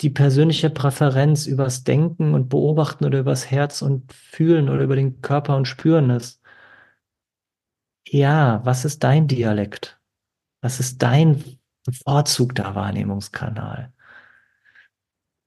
[0.00, 5.20] die persönliche Präferenz übers Denken und Beobachten oder übers Herz und Fühlen oder über den
[5.22, 6.40] Körper und Spüren ist.
[8.06, 9.98] Ja, was ist dein Dialekt?
[10.60, 11.44] Was ist dein
[11.84, 13.92] bevorzugter Wahrnehmungskanal?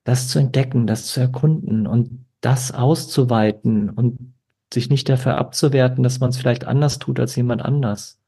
[0.04, 4.34] Das zu entdecken, das zu erkunden und das auszuweiten und
[4.74, 8.20] sich nicht dafür abzuwerten, dass man es vielleicht anders tut als jemand anders.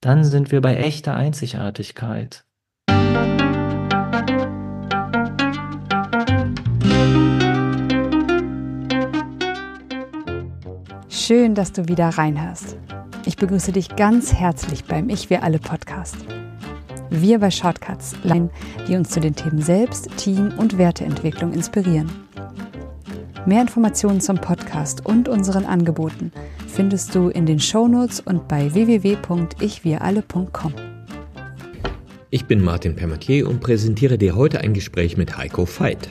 [0.00, 2.44] Dann sind wir bei echter Einzigartigkeit.
[11.26, 12.76] Schön, dass du wieder reinhörst.
[13.24, 16.14] Ich begrüße dich ganz herzlich beim Ich Wir Alle Podcast.
[17.10, 18.14] Wir bei Shortcuts,
[18.86, 22.08] die uns zu den Themen Selbst, Team und Werteentwicklung inspirieren.
[23.44, 26.30] Mehr Informationen zum Podcast und unseren Angeboten
[26.68, 30.74] findest du in den Shownotes und bei www.ichwiralle.com.
[32.30, 36.08] Ich bin Martin Permatier und präsentiere dir heute ein Gespräch mit Heiko Veit.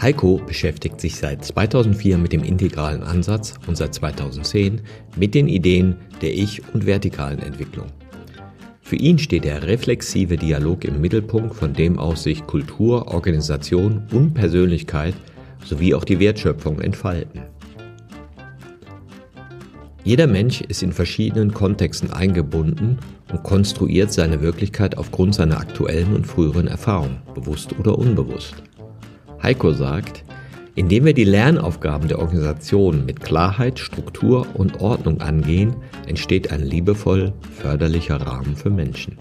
[0.00, 4.80] Heiko beschäftigt sich seit 2004 mit dem integralen Ansatz und seit 2010
[5.16, 7.86] mit den Ideen der Ich- und vertikalen Entwicklung.
[8.80, 14.34] Für ihn steht der reflexive Dialog im Mittelpunkt, von dem aus sich Kultur, Organisation und
[14.34, 15.14] Persönlichkeit
[15.64, 17.42] sowie auch die Wertschöpfung entfalten.
[20.04, 22.98] Jeder Mensch ist in verschiedenen Kontexten eingebunden
[23.30, 28.54] und konstruiert seine Wirklichkeit aufgrund seiner aktuellen und früheren Erfahrungen, bewusst oder unbewusst.
[29.42, 30.24] Heiko sagt,
[30.74, 37.34] indem wir die Lernaufgaben der Organisation mit Klarheit, Struktur und Ordnung angehen, entsteht ein liebevoll
[37.60, 39.18] förderlicher Rahmen für Menschen.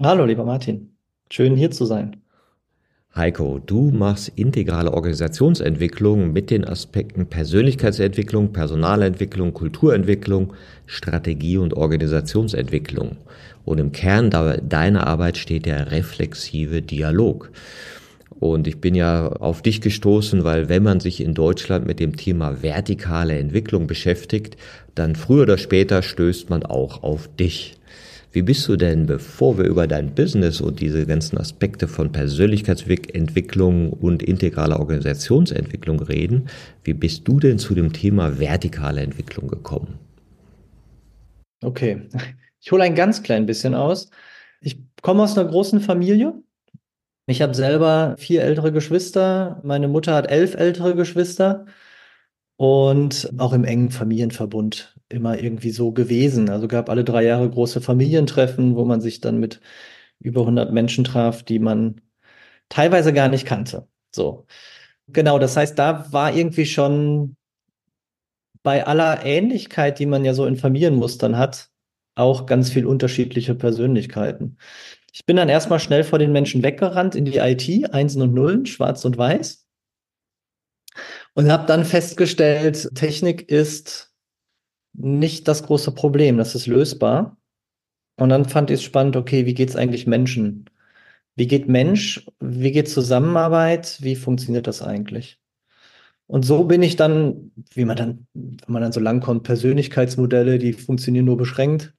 [0.02, 0.96] Hallo, lieber Martin.
[1.30, 2.21] Schön hier zu sein.
[3.14, 10.54] Heiko, du machst integrale Organisationsentwicklung mit den Aspekten Persönlichkeitsentwicklung, Personalentwicklung, Kulturentwicklung,
[10.86, 13.18] Strategie und Organisationsentwicklung.
[13.66, 17.50] Und im Kern deiner Arbeit steht der reflexive Dialog.
[18.40, 22.16] Und ich bin ja auf dich gestoßen, weil wenn man sich in Deutschland mit dem
[22.16, 24.56] Thema vertikale Entwicklung beschäftigt,
[24.94, 27.76] dann früher oder später stößt man auch auf dich.
[28.32, 33.92] Wie bist du denn, bevor wir über dein Business und diese ganzen Aspekte von Persönlichkeitsentwicklung
[33.92, 36.48] und integraler Organisationsentwicklung reden,
[36.82, 39.98] wie bist du denn zu dem Thema vertikale Entwicklung gekommen?
[41.62, 42.08] Okay,
[42.60, 44.08] ich hole ein ganz klein bisschen aus.
[44.62, 46.32] Ich komme aus einer großen Familie.
[47.26, 49.60] Ich habe selber vier ältere Geschwister.
[49.62, 51.66] Meine Mutter hat elf ältere Geschwister
[52.56, 56.50] und auch im engen Familienverbund immer irgendwie so gewesen.
[56.50, 59.60] Also gab alle drei Jahre große Familientreffen, wo man sich dann mit
[60.20, 62.00] über 100 Menschen traf, die man
[62.68, 63.88] teilweise gar nicht kannte.
[64.14, 64.46] So.
[65.08, 67.36] Genau, das heißt, da war irgendwie schon
[68.62, 71.70] bei aller Ähnlichkeit, die man ja so in Familienmustern hat,
[72.14, 74.58] auch ganz viel unterschiedliche Persönlichkeiten.
[75.12, 78.66] Ich bin dann erstmal schnell vor den Menschen weggerannt in die IT, Einsen und Nullen,
[78.66, 79.66] schwarz und weiß.
[81.34, 84.11] Und habe dann festgestellt, Technik ist
[84.92, 87.36] nicht das große Problem, das ist lösbar.
[88.16, 90.66] Und dann fand ich es spannend, okay, wie geht es eigentlich Menschen?
[91.34, 92.26] Wie geht Mensch?
[92.40, 93.98] Wie geht Zusammenarbeit?
[94.02, 95.40] Wie funktioniert das eigentlich?
[96.26, 100.58] Und so bin ich dann, wie man dann, wenn man dann so lang kommt, Persönlichkeitsmodelle,
[100.58, 101.94] die funktionieren nur beschränkt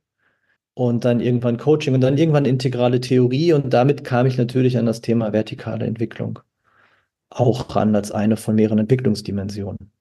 [0.75, 4.85] und dann irgendwann Coaching und dann irgendwann integrale Theorie und damit kam ich natürlich an
[4.85, 6.39] das Thema vertikale Entwicklung
[7.33, 9.91] auch ran als eine von mehreren Entwicklungsdimensionen.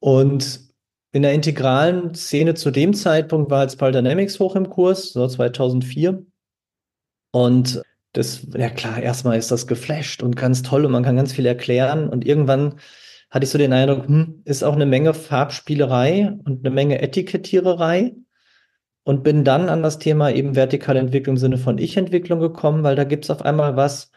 [0.00, 0.73] Und
[1.14, 5.28] in der integralen Szene zu dem Zeitpunkt war jetzt Pal Dynamics hoch im Kurs, so
[5.28, 6.26] 2004.
[7.30, 7.82] Und
[8.12, 11.46] das, ja klar, erstmal ist das geflasht und ganz toll und man kann ganz viel
[11.46, 12.08] erklären.
[12.08, 12.80] Und irgendwann
[13.30, 18.16] hatte ich so den Eindruck, hm, ist auch eine Menge Farbspielerei und eine Menge Etikettiererei
[19.04, 22.96] und bin dann an das Thema eben vertikale Entwicklung im Sinne von Ich-Entwicklung gekommen, weil
[22.96, 24.10] da gibt es auf einmal was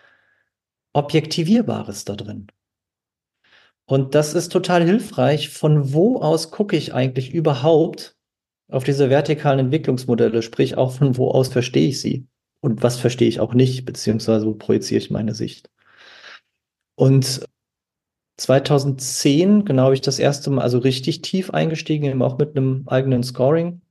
[0.93, 2.47] Objektivierbares da drin.
[3.87, 5.49] Und das ist total hilfreich.
[5.49, 8.15] Von wo aus gucke ich eigentlich überhaupt
[8.69, 10.41] auf diese vertikalen Entwicklungsmodelle?
[10.43, 12.27] Sprich, auch von wo aus verstehe ich sie?
[12.61, 15.69] und was verstehe ich auch nicht, beziehungsweise wo projiziere ich meine Sicht.
[16.95, 17.45] Und
[18.37, 22.83] 2010, genau, habe ich das erste Mal also richtig tief eingestiegen, eben auch mit einem
[22.87, 23.81] eigenen Scoring.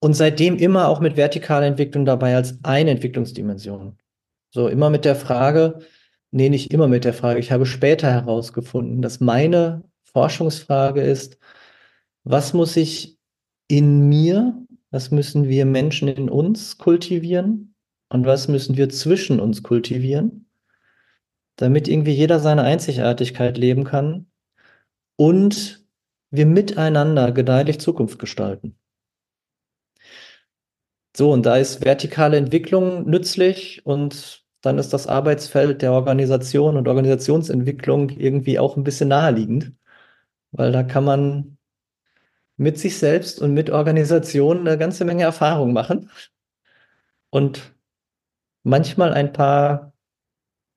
[0.00, 3.96] Und seitdem immer auch mit vertikaler Entwicklung dabei als eine Entwicklungsdimension.
[4.50, 5.80] So immer mit der Frage,
[6.30, 11.38] nee, nicht immer mit der Frage, ich habe später herausgefunden, dass meine Forschungsfrage ist,
[12.24, 13.18] was muss ich
[13.68, 17.74] in mir, was müssen wir Menschen in uns kultivieren
[18.08, 20.48] und was müssen wir zwischen uns kultivieren,
[21.56, 24.26] damit irgendwie jeder seine Einzigartigkeit leben kann
[25.16, 25.84] und
[26.30, 28.78] wir miteinander gedeihlich Zukunft gestalten.
[31.16, 36.88] So, und da ist vertikale Entwicklung nützlich und dann ist das Arbeitsfeld der Organisation und
[36.88, 39.72] Organisationsentwicklung irgendwie auch ein bisschen naheliegend,
[40.52, 41.58] weil da kann man
[42.56, 46.10] mit sich selbst und mit Organisationen eine ganze Menge Erfahrung machen
[47.30, 47.74] und
[48.62, 49.92] manchmal ein paar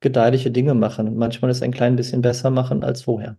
[0.01, 3.37] gedeihliche Dinge machen und manchmal es ein klein bisschen besser machen als vorher.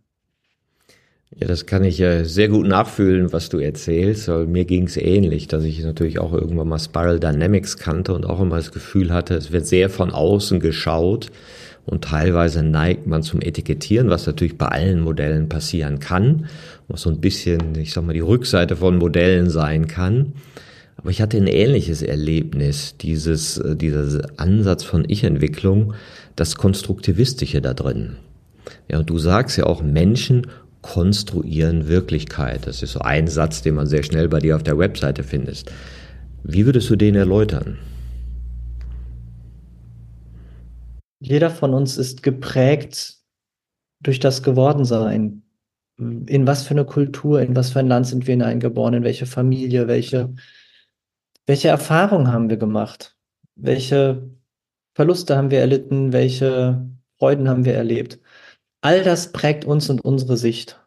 [1.37, 4.29] Ja, das kann ich ja sehr gut nachfühlen, was du erzählst.
[4.29, 8.41] Mir ging es ähnlich, dass ich natürlich auch irgendwann mal Spiral Dynamics kannte und auch
[8.41, 11.31] immer das Gefühl hatte, es wird sehr von außen geschaut
[11.87, 16.47] und teilweise neigt man zum Etikettieren, was natürlich bei allen Modellen passieren kann,
[16.89, 20.33] was so ein bisschen, ich sag mal, die Rückseite von Modellen sein kann.
[20.97, 25.95] Aber ich hatte ein ähnliches Erlebnis, dieses, äh, dieser Ansatz von Ich-Entwicklung,
[26.35, 28.17] das Konstruktivistische da drin.
[28.91, 30.47] Ja, und du sagst ja auch, Menschen
[30.83, 32.67] konstruieren Wirklichkeit.
[32.67, 35.71] Das ist so ein Satz, den man sehr schnell bei dir auf der Webseite findest.
[36.43, 37.79] Wie würdest du den erläutern?
[41.21, 43.19] Jeder von uns ist geprägt
[44.01, 45.43] durch das Gewordensein.
[45.99, 49.27] In was für eine Kultur, in was für ein Land sind wir hineingeboren, in welche
[49.27, 50.35] Familie, welche,
[51.45, 53.17] welche Erfahrungen haben wir gemacht,
[53.55, 54.31] welche
[54.95, 56.89] Verluste haben wir erlitten, welche
[57.19, 58.19] Freuden haben wir erlebt
[58.81, 60.81] all das prägt uns und unsere Sicht.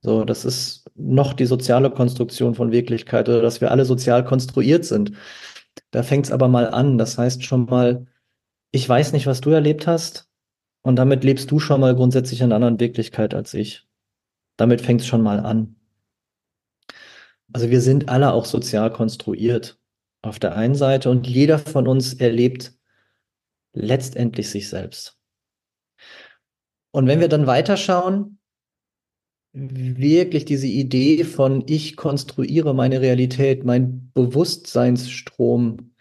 [0.00, 4.84] So, das ist noch die soziale Konstruktion von Wirklichkeit oder dass wir alle sozial konstruiert
[4.84, 5.12] sind.
[5.90, 6.98] Da fängt es aber mal an.
[6.98, 8.06] Das heißt schon mal,
[8.70, 10.28] ich weiß nicht, was du erlebt hast
[10.82, 13.86] und damit lebst du schon mal grundsätzlich in einer anderen Wirklichkeit als ich.
[14.56, 15.76] Damit fängt es schon mal an.
[17.52, 19.78] Also wir sind alle auch sozial konstruiert
[20.22, 22.72] auf der einen Seite und jeder von uns erlebt
[23.72, 25.17] letztendlich sich selbst.
[26.90, 28.38] Und wenn wir dann weiterschauen,
[29.52, 35.92] wirklich diese Idee von ich konstruiere meine Realität, mein Bewusstseinsstrom,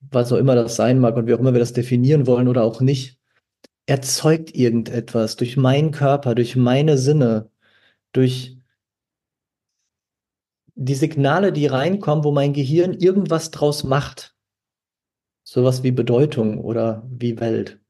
[0.00, 2.64] was auch immer das sein mag und wie auch immer wir das definieren wollen oder
[2.64, 3.18] auch nicht,
[3.86, 7.50] erzeugt irgendetwas durch meinen Körper, durch meine Sinne,
[8.12, 8.56] durch
[10.76, 14.34] die Signale, die reinkommen, wo mein Gehirn irgendwas draus macht.
[15.44, 17.83] Sowas wie Bedeutung oder wie Welt.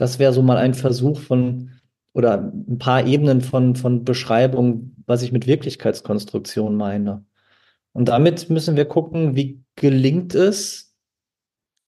[0.00, 1.78] Das wäre so mal ein Versuch von
[2.14, 7.26] oder ein paar Ebenen von, von Beschreibung, was ich mit Wirklichkeitskonstruktion meine.
[7.92, 10.96] Und damit müssen wir gucken, wie gelingt es,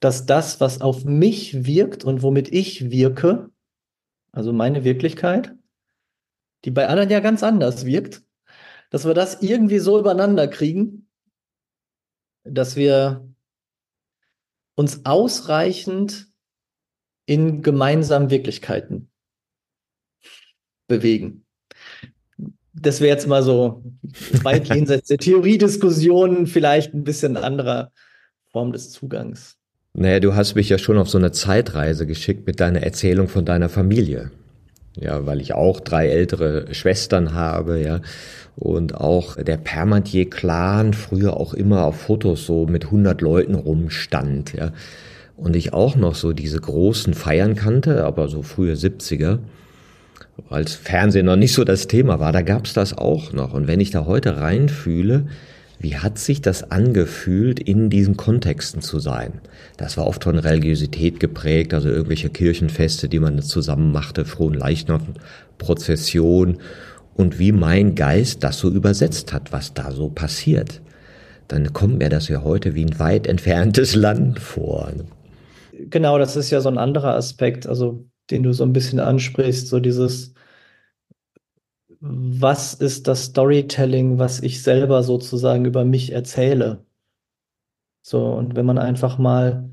[0.00, 3.48] dass das, was auf mich wirkt und womit ich wirke,
[4.30, 5.54] also meine Wirklichkeit,
[6.66, 8.22] die bei anderen ja ganz anders wirkt,
[8.90, 11.08] dass wir das irgendwie so übereinander kriegen,
[12.44, 13.26] dass wir
[14.74, 16.31] uns ausreichend
[17.26, 19.08] in gemeinsamen Wirklichkeiten
[20.88, 21.44] bewegen.
[22.74, 23.82] Das wäre jetzt mal so
[24.42, 27.92] weit jenseits der Theoriediskussion, vielleicht ein bisschen anderer
[28.50, 29.56] Form des Zugangs.
[29.94, 33.44] Naja, du hast mich ja schon auf so eine Zeitreise geschickt mit deiner Erzählung von
[33.44, 34.30] deiner Familie.
[34.96, 38.00] Ja, weil ich auch drei ältere Schwestern habe, ja.
[38.56, 44.72] Und auch der Permantier-Clan früher auch immer auf Fotos so mit 100 Leuten rumstand, ja
[45.44, 49.38] und ich auch noch so diese großen Feiern kannte, aber so frühe 70er,
[50.48, 53.52] als Fernsehen noch nicht so das Thema war, da gab's das auch noch.
[53.52, 55.26] Und wenn ich da heute reinfühle,
[55.78, 59.40] wie hat sich das angefühlt, in diesen Kontexten zu sein?
[59.76, 65.00] Das war oft von Religiosität geprägt, also irgendwelche Kirchenfeste, die man zusammen machte, frohen Leichnam,
[65.58, 66.58] Prozession
[67.14, 70.80] und wie mein Geist das so übersetzt hat, was da so passiert.
[71.48, 74.92] Dann kommt mir das ja heute wie ein weit entferntes Land vor.
[75.90, 79.68] Genau, das ist ja so ein anderer Aspekt, also den du so ein bisschen ansprichst,
[79.68, 80.34] so dieses,
[82.00, 86.84] was ist das Storytelling, was ich selber sozusagen über mich erzähle?
[88.02, 89.70] So, und wenn man einfach mal,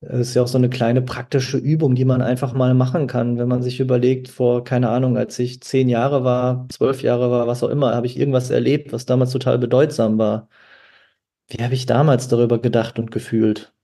[0.00, 3.38] es ist ja auch so eine kleine praktische Übung, die man einfach mal machen kann,
[3.38, 7.46] wenn man sich überlegt, vor, keine Ahnung, als ich zehn Jahre war, zwölf Jahre war,
[7.46, 10.48] was auch immer, habe ich irgendwas erlebt, was damals total bedeutsam war
[11.50, 13.74] wie habe ich damals darüber gedacht und gefühlt?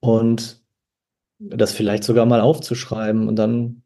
[0.00, 0.62] Und
[1.38, 3.82] das vielleicht sogar mal aufzuschreiben und dann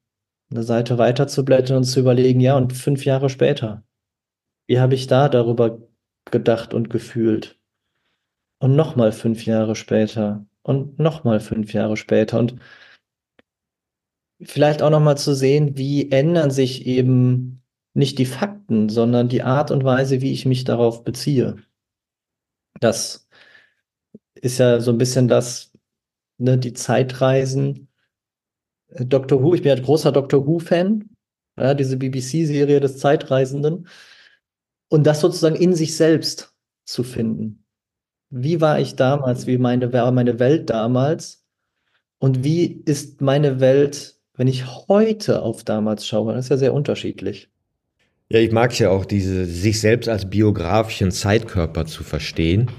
[0.50, 3.84] eine Seite weiter zu blättern und zu überlegen, ja, und fünf Jahre später,
[4.66, 5.78] wie habe ich da darüber
[6.30, 7.58] gedacht und gefühlt?
[8.58, 12.56] Und nochmal fünf Jahre später und nochmal fünf Jahre später und
[14.42, 17.62] vielleicht auch nochmal zu sehen, wie ändern sich eben
[17.94, 21.56] nicht die Fakten, sondern die Art und Weise, wie ich mich darauf beziehe.
[22.80, 23.28] Das
[24.34, 25.69] ist ja so ein bisschen das,
[26.40, 27.88] ne, die Zeitreisen.
[28.98, 31.10] Doctor Who, ich bin ja großer Doctor Who-Fan,
[31.56, 33.86] ja, diese BBC-Serie des Zeitreisenden.
[34.88, 36.52] Und das sozusagen in sich selbst
[36.84, 37.64] zu finden.
[38.30, 39.46] Wie war ich damals?
[39.46, 41.44] Wie meine, war meine Welt damals?
[42.18, 46.34] Und wie ist meine Welt, wenn ich heute auf damals schaue?
[46.34, 47.48] Das ist ja sehr unterschiedlich.
[48.28, 52.70] Ja, ich mag ja auch diese, sich selbst als biografischen Zeitkörper zu verstehen.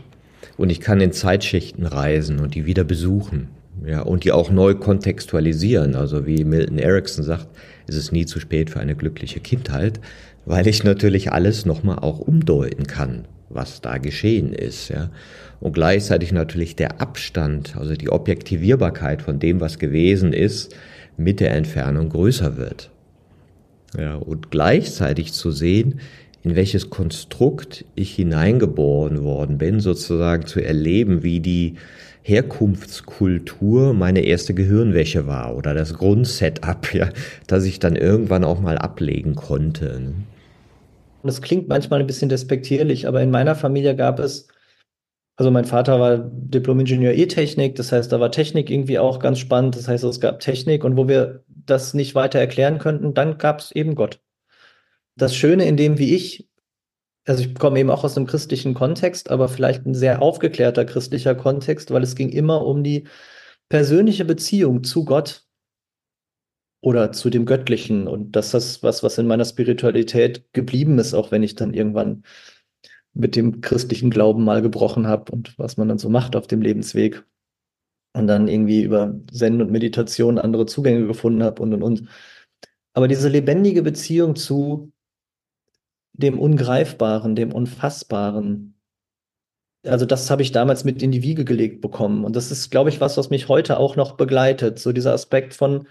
[0.62, 3.48] Und ich kann in Zeitschichten reisen und die wieder besuchen.
[3.84, 5.96] Ja, und die auch neu kontextualisieren.
[5.96, 7.48] Also wie Milton Erickson sagt,
[7.88, 10.00] ist es nie zu spät für eine glückliche Kindheit,
[10.46, 14.90] weil ich natürlich alles nochmal auch umdeuten kann, was da geschehen ist.
[14.90, 15.10] Ja.
[15.60, 20.76] Und gleichzeitig natürlich der Abstand, also die Objektivierbarkeit von dem, was gewesen ist,
[21.18, 22.92] mit der Entfernung größer wird.
[23.98, 26.02] Ja, und gleichzeitig zu sehen,
[26.44, 31.76] in welches Konstrukt ich hineingeboren worden bin, sozusagen zu erleben, wie die
[32.24, 37.10] Herkunftskultur meine erste Gehirnwäsche war oder das Grundsetup, ja,
[37.48, 40.14] das ich dann irgendwann auch mal ablegen konnte.
[41.24, 44.48] Das klingt manchmal ein bisschen despektierlich, aber in meiner Familie gab es,
[45.36, 49.76] also mein Vater war Diplom-Ingenieur E-Technik, das heißt, da war Technik irgendwie auch ganz spannend,
[49.76, 53.60] das heißt, es gab Technik und wo wir das nicht weiter erklären könnten, dann gab
[53.60, 54.20] es eben Gott.
[55.16, 56.48] Das Schöne in dem, wie ich,
[57.26, 61.36] also ich komme eben auch aus einem christlichen Kontext, aber vielleicht ein sehr aufgeklärter christlicher
[61.36, 63.08] Kontext, weil es ging immer um die
[63.70, 65.46] persönliche Beziehung zu Gott
[66.82, 68.08] oder zu dem Göttlichen.
[68.08, 72.24] Und das ist was, was in meiner Spiritualität geblieben ist, auch wenn ich dann irgendwann
[73.14, 76.62] mit dem christlichen Glauben mal gebrochen habe und was man dann so macht auf dem
[76.62, 77.24] Lebensweg
[78.14, 82.08] und dann irgendwie über Zen und Meditation andere Zugänge gefunden habe und und und.
[82.94, 84.92] Aber diese lebendige Beziehung zu
[86.14, 88.76] dem Ungreifbaren, dem Unfassbaren,
[89.86, 92.24] also das habe ich damals mit in die Wiege gelegt bekommen.
[92.24, 94.80] Und das ist, glaube ich, was, was mich heute auch noch begleitet.
[94.80, 95.88] So dieser Aspekt von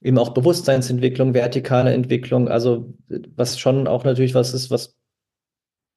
[0.00, 2.94] eben auch Bewusstseinsentwicklung, vertikale Entwicklung, also
[3.34, 4.96] was schon auch natürlich was ist, was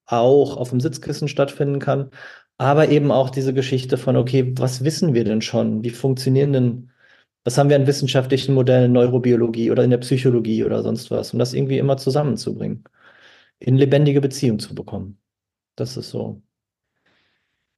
[0.06, 2.12] auch auf dem Sitzkissen stattfinden kann,
[2.58, 5.84] aber eben auch diese Geschichte von, okay, was wissen wir denn schon?
[5.84, 6.92] Wie funktionieren denn,
[7.44, 11.34] was haben wir an wissenschaftlichen Modellen, Neurobiologie oder in der Psychologie oder sonst was?
[11.34, 12.86] Und das irgendwie immer zusammenzubringen,
[13.60, 15.20] in lebendige Beziehung zu bekommen.
[15.76, 16.42] Das ist so,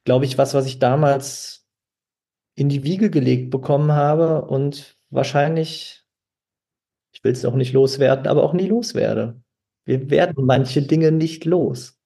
[0.06, 1.68] glaube ich, was, was ich damals
[2.56, 6.04] in die Wiege gelegt bekommen habe und wahrscheinlich,
[7.12, 9.42] ich will es auch nicht loswerden, aber auch nie loswerde.
[9.86, 12.00] Wir werden manche Dinge nicht los.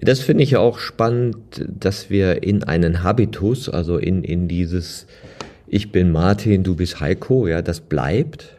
[0.00, 5.06] Das finde ich ja auch spannend, dass wir in einen Habitus, also in, in dieses
[5.66, 8.56] Ich bin Martin, du bist Heiko, ja, das bleibt.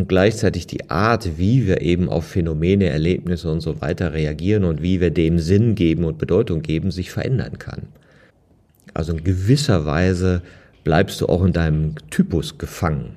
[0.00, 4.82] Und gleichzeitig die Art, wie wir eben auf Phänomene, Erlebnisse und so weiter reagieren und
[4.82, 7.88] wie wir dem Sinn geben und Bedeutung geben, sich verändern kann.
[8.94, 10.42] Also in gewisser Weise
[10.84, 13.16] bleibst du auch in deinem Typus gefangen.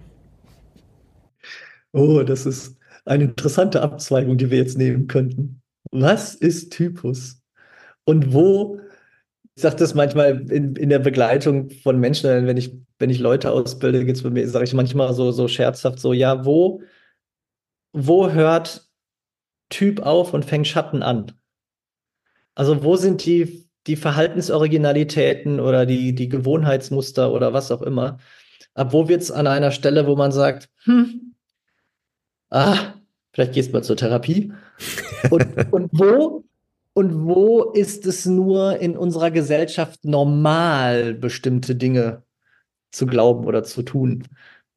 [1.94, 2.76] Oh, das ist
[3.06, 5.62] eine interessante Abzweigung, die wir jetzt nehmen könnten
[5.94, 7.42] was ist Typus?
[8.06, 8.80] Und wo,
[9.56, 13.52] ich sage das manchmal in, in der Begleitung von Menschen, wenn ich, wenn ich Leute
[13.52, 16.84] ausbilde, geht's bei mir, sage ich manchmal so, so scherzhaft so, ja, wo,
[17.92, 18.88] wo hört
[19.68, 21.34] Typ auf und fängt Schatten an?
[22.56, 28.20] Also wo sind die, die Verhaltensoriginalitäten oder die, die Gewohnheitsmuster oder was auch immer?
[28.74, 31.36] Ab wo wird es an einer Stelle, wo man sagt, hm,
[32.52, 32.94] ah,
[33.34, 34.54] vielleicht gehst du mal zur Therapie
[35.30, 36.46] und, und wo?
[36.94, 42.24] Und wo ist es nur in unserer Gesellschaft normal, bestimmte Dinge
[42.94, 44.28] zu glauben oder zu tun?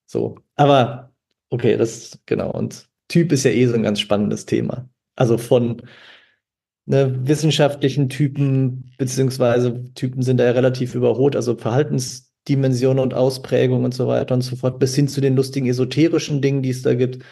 [0.07, 0.39] So.
[0.57, 1.13] Aber
[1.51, 2.51] okay, das genau.
[2.53, 4.89] Und Typ ist ja eh so ein ganz spannendes Thema.
[5.17, 5.83] Also von
[6.87, 13.95] ne, wissenschaftlichen Typen, beziehungsweise Typen sind da ja relativ überholt, also Verhaltensdimensionen und Ausprägungen und
[13.95, 16.95] so weiter und so fort, bis hin zu den lustigen esoterischen Dingen, die es da
[16.95, 17.25] gibt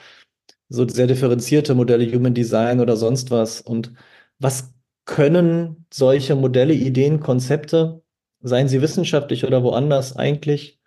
[0.68, 3.60] so sehr differenzierte Modelle, Human Design oder sonst was.
[3.60, 3.92] Und
[4.38, 4.74] was
[5.04, 8.02] können solche Modelle, Ideen, Konzepte,
[8.44, 10.78] seien sie wissenschaftlich oder woanders eigentlich,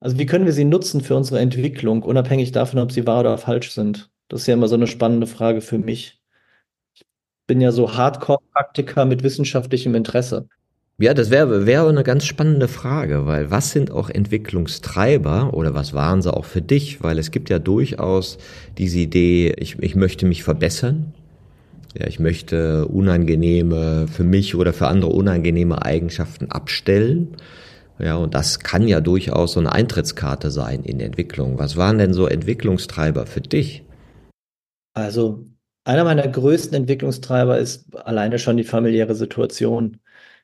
[0.00, 3.36] also wie können wir sie nutzen für unsere Entwicklung, unabhängig davon, ob sie wahr oder
[3.38, 4.10] falsch sind?
[4.28, 6.22] Das ist ja immer so eine spannende Frage für mich.
[7.46, 10.48] bin ja so Hardcore-Praktiker mit wissenschaftlichem Interesse.
[10.96, 15.92] Ja, das wäre wär eine ganz spannende Frage, weil was sind auch Entwicklungstreiber oder was
[15.92, 17.02] waren sie auch für dich?
[17.02, 18.38] Weil es gibt ja durchaus
[18.78, 21.12] diese Idee, ich, ich möchte mich verbessern.
[21.94, 27.36] Ja, ich möchte unangenehme, für mich oder für andere unangenehme Eigenschaften abstellen.
[28.00, 31.58] Ja, und das kann ja durchaus so eine Eintrittskarte sein in Entwicklung.
[31.58, 33.84] Was waren denn so Entwicklungstreiber für dich?
[34.94, 35.44] Also,
[35.84, 39.98] einer meiner größten Entwicklungstreiber ist alleine schon die familiäre Situation.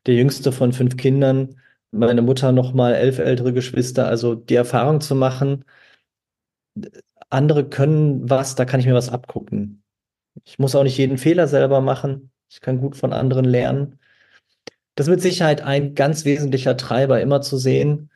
[0.06, 1.56] Der jüngste von fünf Kindern,
[1.90, 5.64] meine Mutter noch mal elf ältere Geschwister, also die Erfahrung zu machen,
[7.28, 9.82] andere können was, da kann ich mir was abgucken.
[10.44, 12.30] Ich muss auch nicht jeden Fehler selber machen.
[12.50, 13.98] Ich kann gut von anderen lernen.
[14.94, 18.10] Das ist mit Sicherheit ein ganz wesentlicher Treiber, immer zu sehen,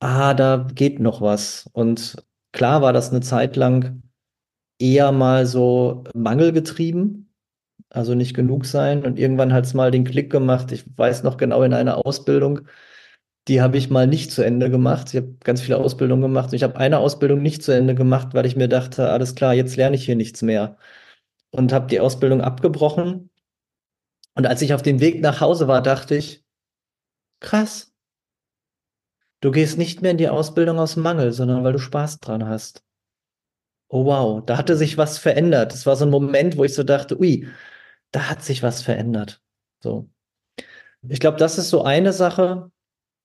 [0.00, 1.68] ah, da geht noch was.
[1.72, 2.16] Und
[2.52, 4.02] klar war das eine Zeit lang
[4.78, 7.32] eher mal so mangelgetrieben,
[7.90, 9.04] also nicht genug sein.
[9.04, 10.72] Und irgendwann hat es mal den Klick gemacht.
[10.72, 12.60] Ich weiß noch genau in einer Ausbildung,
[13.48, 15.08] die habe ich mal nicht zu Ende gemacht.
[15.14, 16.50] Ich habe ganz viele Ausbildungen gemacht.
[16.50, 19.54] Und ich habe eine Ausbildung nicht zu Ende gemacht, weil ich mir dachte, alles klar,
[19.54, 20.76] jetzt lerne ich hier nichts mehr.
[21.56, 23.30] Und habe die Ausbildung abgebrochen.
[24.34, 26.44] Und als ich auf dem Weg nach Hause war, dachte ich,
[27.40, 27.94] krass.
[29.40, 32.84] Du gehst nicht mehr in die Ausbildung aus Mangel, sondern weil du Spaß dran hast.
[33.88, 35.72] Oh wow, da hatte sich was verändert.
[35.72, 37.48] Das war so ein Moment, wo ich so dachte, ui,
[38.10, 39.40] da hat sich was verändert.
[39.80, 40.10] So.
[41.08, 42.70] Ich glaube, das ist so eine Sache.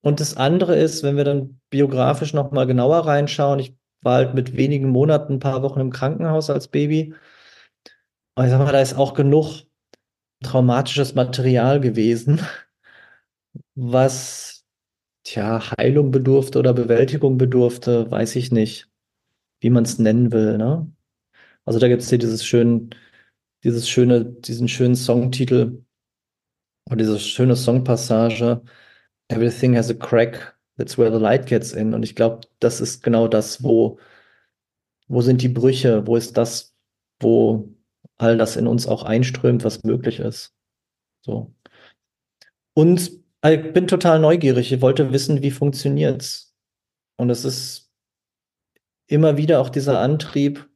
[0.01, 4.33] Und das andere ist, wenn wir dann biografisch noch mal genauer reinschauen, ich war halt
[4.33, 7.13] mit wenigen Monaten, ein paar Wochen im Krankenhaus als Baby.
[8.35, 9.63] Und ich sag mal, da ist auch genug
[10.43, 12.41] traumatisches Material gewesen,
[13.75, 14.65] was
[15.23, 18.91] tja, Heilung bedurfte oder Bewältigung bedurfte, weiß ich nicht
[19.61, 20.57] wie man es nennen will.
[20.57, 20.91] Ne?
[21.65, 22.89] Also da gibt es hier dieses schön,
[23.63, 25.85] dieses schöne, diesen schönen Songtitel
[26.89, 28.61] und diese schöne Songpassage.
[29.29, 30.57] Everything has a crack.
[30.77, 31.93] That's where the light gets in.
[31.93, 33.99] Und ich glaube, das ist genau das, wo,
[35.07, 36.05] wo sind die Brüche?
[36.07, 36.75] Wo ist das,
[37.19, 37.69] wo
[38.21, 40.53] all das in uns auch einströmt, was möglich ist?
[41.21, 41.53] So.
[42.73, 43.11] Und
[43.43, 44.71] ich bin total neugierig.
[44.71, 46.53] Ich wollte wissen, wie funktioniert's?
[47.17, 47.91] Und es ist
[49.07, 50.71] immer wieder auch dieser Antrieb,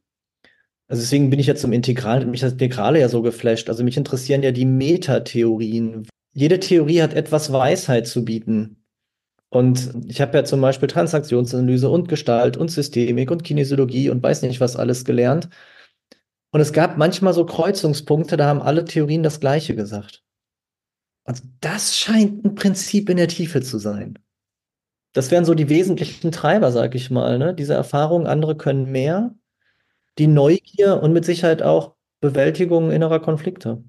[0.88, 3.68] also deswegen bin ich jetzt zum Integral, mich hat Integrale ja so geflasht.
[3.68, 6.06] Also mich interessieren ja die Metatheorien.
[6.32, 8.84] Jede Theorie hat etwas Weisheit zu bieten.
[9.48, 14.42] Und ich habe ja zum Beispiel Transaktionsanalyse und Gestalt und Systemik und Kinesiologie und weiß
[14.42, 15.48] nicht was alles gelernt.
[16.50, 20.22] Und es gab manchmal so Kreuzungspunkte, da haben alle Theorien das Gleiche gesagt.
[21.24, 24.18] Und das scheint ein Prinzip in der Tiefe zu sein
[25.16, 27.38] das wären so die wesentlichen Treiber, sag ich mal.
[27.38, 27.54] Ne?
[27.54, 29.34] Diese Erfahrung, andere können mehr,
[30.18, 33.82] die Neugier und mit Sicherheit auch Bewältigung innerer Konflikte.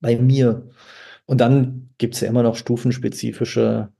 [0.00, 0.68] Bei mir.
[1.24, 3.90] Und dann gibt es ja immer noch stufenspezifische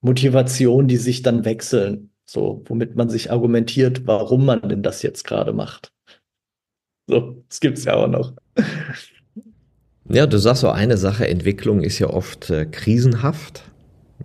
[0.00, 2.12] Motivationen, die sich dann wechseln.
[2.24, 5.92] So, womit man sich argumentiert, warum man denn das jetzt gerade macht.
[7.08, 8.32] So, das gibt es ja auch noch.
[10.10, 13.64] Ja, du sagst so eine Sache, Entwicklung ist ja oft äh, krisenhaft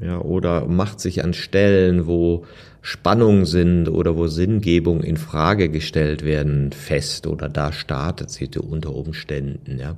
[0.02, 2.46] ja, oder macht sich an Stellen, wo
[2.82, 8.94] Spannungen sind oder wo Sinngebung in Frage gestellt werden, fest oder da startet sie unter
[8.96, 9.98] Umständen, ja.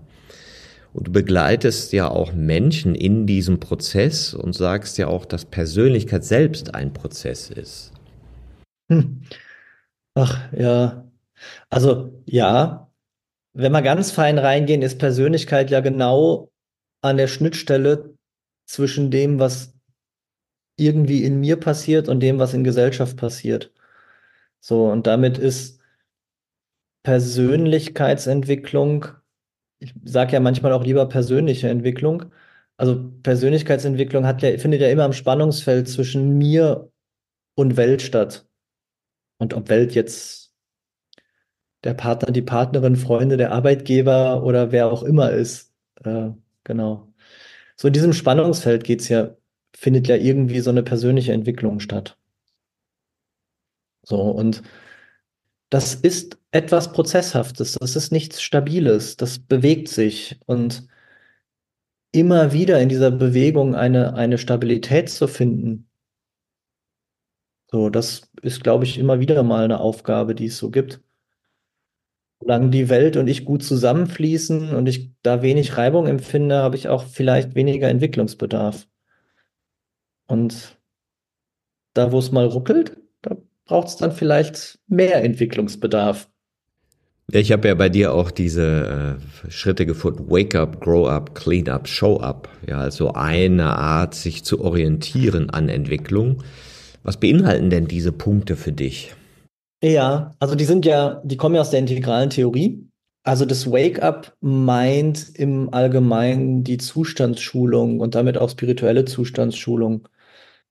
[0.94, 6.24] Und du begleitest ja auch Menschen in diesem Prozess und sagst ja auch, dass Persönlichkeit
[6.24, 7.92] selbst ein Prozess ist.
[8.90, 9.24] Hm.
[10.14, 11.05] Ach ja,
[11.70, 12.92] also ja,
[13.54, 16.52] wenn wir ganz fein reingehen, ist Persönlichkeit ja genau
[17.02, 18.16] an der Schnittstelle
[18.66, 19.74] zwischen dem, was
[20.78, 23.72] irgendwie in mir passiert und dem, was in Gesellschaft passiert.
[24.60, 25.80] So, und damit ist
[27.04, 29.06] Persönlichkeitsentwicklung,
[29.80, 32.26] ich sage ja manchmal auch lieber persönliche Entwicklung.
[32.78, 36.92] Also Persönlichkeitsentwicklung hat ja, findet ja immer im Spannungsfeld zwischen mir
[37.56, 38.48] und Welt statt.
[39.38, 40.45] Und ob Welt jetzt
[41.86, 45.74] der Partner, die Partnerin, Freunde, der Arbeitgeber oder wer auch immer ist.
[46.04, 46.32] Äh,
[46.66, 47.14] genau.
[47.78, 49.36] So in diesem Spannungsfeld geht es ja
[49.76, 52.18] findet ja irgendwie so eine persönliche Entwicklung statt.
[54.04, 54.64] So, und
[55.70, 60.88] das ist etwas Prozesshaftes, das ist nichts Stabiles, das bewegt sich und
[62.12, 65.90] immer wieder in dieser Bewegung eine, eine Stabilität zu finden.
[67.72, 71.02] So, das ist, glaube ich, immer wieder mal eine Aufgabe, die es so gibt.
[72.46, 76.90] Solange die Welt und ich gut zusammenfließen und ich da wenig Reibung empfinde, habe ich
[76.90, 78.86] auch vielleicht weniger Entwicklungsbedarf.
[80.28, 80.78] Und
[81.96, 86.30] da, wo es mal ruckelt, da braucht es dann vielleicht mehr Entwicklungsbedarf.
[87.32, 91.68] Ich habe ja bei dir auch diese äh, Schritte gefunden, Wake up, Grow up, Clean
[91.68, 92.48] up, Show up.
[92.68, 96.44] Ja, also eine Art, sich zu orientieren an Entwicklung.
[97.02, 99.16] Was beinhalten denn diese Punkte für dich?
[99.86, 102.90] Ja, also die sind ja, die kommen ja aus der integralen Theorie.
[103.22, 110.08] Also das Wake up meint im Allgemeinen die Zustandsschulung und damit auch spirituelle Zustandsschulung.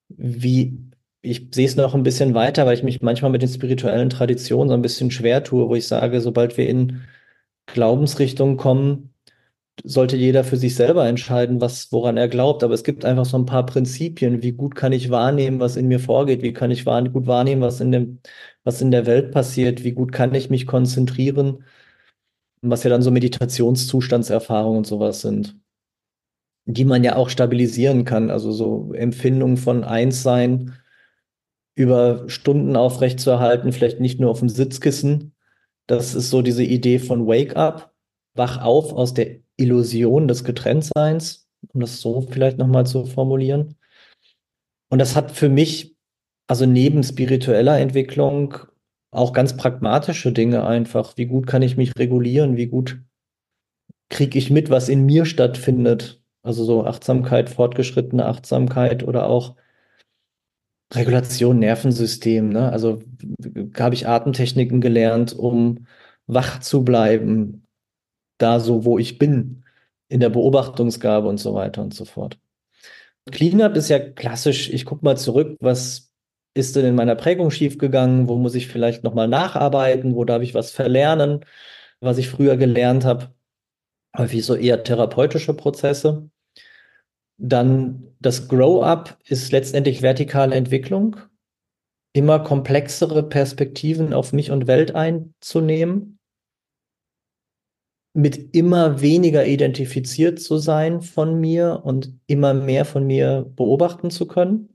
[0.09, 0.81] Wie
[1.23, 4.69] ich sehe es noch ein bisschen weiter, weil ich mich manchmal mit den spirituellen Traditionen
[4.69, 7.03] so ein bisschen schwer tue, wo ich sage, sobald wir in
[7.67, 9.14] Glaubensrichtungen kommen,
[9.83, 12.63] sollte jeder für sich selber entscheiden, was, woran er glaubt.
[12.63, 14.43] Aber es gibt einfach so ein paar Prinzipien.
[14.43, 16.43] Wie gut kann ich wahrnehmen, was in mir vorgeht?
[16.43, 18.21] Wie kann ich wahr, gut wahrnehmen, was in dem,
[18.63, 19.85] was in der Welt passiert?
[19.85, 21.65] Wie gut kann ich mich konzentrieren?
[22.63, 25.59] Was ja dann so Meditationszustandserfahrungen und sowas sind,
[26.67, 28.31] die man ja auch stabilisieren kann.
[28.31, 30.75] Also so Empfindungen von Einssein
[31.75, 35.35] über Stunden aufrechtzuerhalten, vielleicht nicht nur auf dem Sitzkissen.
[35.87, 37.93] Das ist so diese Idee von Wake Up,
[38.35, 43.77] wach auf aus der Illusion des Getrenntseins, um das so vielleicht nochmal zu formulieren.
[44.91, 45.97] Und das hat für mich,
[46.47, 48.57] also neben spiritueller Entwicklung,
[49.11, 51.17] auch ganz pragmatische Dinge einfach.
[51.17, 52.57] Wie gut kann ich mich regulieren?
[52.57, 53.01] Wie gut
[54.09, 56.21] kriege ich mit, was in mir stattfindet?
[56.43, 59.57] Also so Achtsamkeit, fortgeschrittene Achtsamkeit oder auch
[60.93, 62.51] Regulation, Nervensystem.
[62.51, 62.71] Ne?
[62.71, 63.03] Also
[63.79, 65.87] habe ich Atemtechniken gelernt, um
[66.27, 67.64] wach zu bleiben,
[68.39, 69.65] da so, wo ich bin,
[70.09, 72.39] in der Beobachtungsgabe und so weiter und so fort.
[73.31, 76.13] Cleanup ist ja klassisch, ich gucke mal zurück, was
[76.55, 80.55] ist denn in meiner Prägung schiefgegangen, wo muss ich vielleicht nochmal nacharbeiten, wo darf ich
[80.55, 81.45] was verlernen,
[82.01, 83.35] was ich früher gelernt habe.
[84.17, 86.31] Häufig so eher therapeutische Prozesse.
[87.37, 91.17] Dann das Grow-up ist letztendlich vertikale Entwicklung,
[92.13, 96.21] immer komplexere Perspektiven auf mich und Welt einzunehmen,
[98.15, 104.27] mit immer weniger identifiziert zu sein von mir und immer mehr von mir beobachten zu
[104.27, 104.69] können.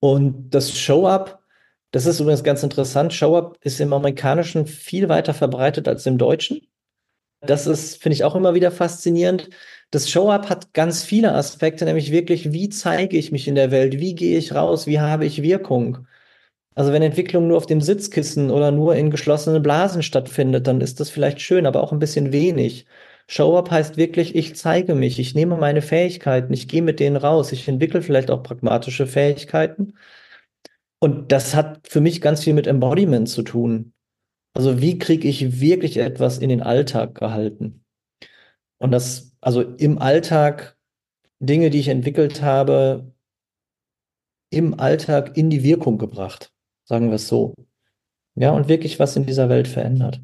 [0.00, 1.42] Und das Show-up,
[1.90, 3.12] das ist übrigens ganz interessant.
[3.12, 6.62] Show-up ist im Amerikanischen viel weiter verbreitet als im Deutschen.
[7.40, 9.50] Das ist, finde ich, auch immer wieder faszinierend.
[9.90, 13.98] Das Show-up hat ganz viele Aspekte, nämlich wirklich, wie zeige ich mich in der Welt?
[14.00, 14.86] Wie gehe ich raus?
[14.86, 16.06] Wie habe ich Wirkung?
[16.74, 20.98] Also wenn Entwicklung nur auf dem Sitzkissen oder nur in geschlossenen Blasen stattfindet, dann ist
[21.00, 22.86] das vielleicht schön, aber auch ein bisschen wenig.
[23.28, 27.52] Show-up heißt wirklich, ich zeige mich, ich nehme meine Fähigkeiten, ich gehe mit denen raus,
[27.52, 29.94] ich entwickle vielleicht auch pragmatische Fähigkeiten.
[30.98, 33.92] Und das hat für mich ganz viel mit Embodiment zu tun.
[34.54, 37.84] Also wie kriege ich wirklich etwas in den Alltag gehalten?
[38.78, 40.76] Und das, also im Alltag,
[41.40, 43.12] Dinge, die ich entwickelt habe,
[44.50, 46.53] im Alltag in die Wirkung gebracht,
[46.84, 47.54] sagen wir es so.
[48.36, 50.20] Ja, und wirklich was in dieser Welt verändert.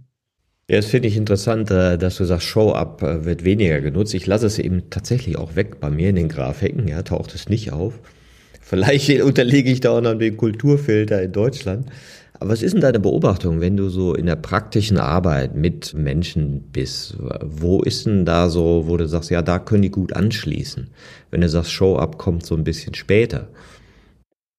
[0.69, 4.15] Ja, das finde ich interessant, äh, dass du sagst, Show-Up äh, wird weniger genutzt.
[4.15, 7.49] Ich lasse es eben tatsächlich auch weg bei mir in den Grafiken, ja, taucht es
[7.49, 7.99] nicht auf.
[8.61, 11.87] Vielleicht unterlege ich da auch noch den Kulturfilter in Deutschland.
[12.35, 16.63] Aber was ist denn deine Beobachtung, wenn du so in der praktischen Arbeit mit Menschen
[16.73, 17.17] bist?
[17.43, 20.89] Wo ist denn da so, wo du sagst, ja, da können die gut anschließen?
[21.31, 23.49] Wenn du sagst, Show-up kommt so ein bisschen später.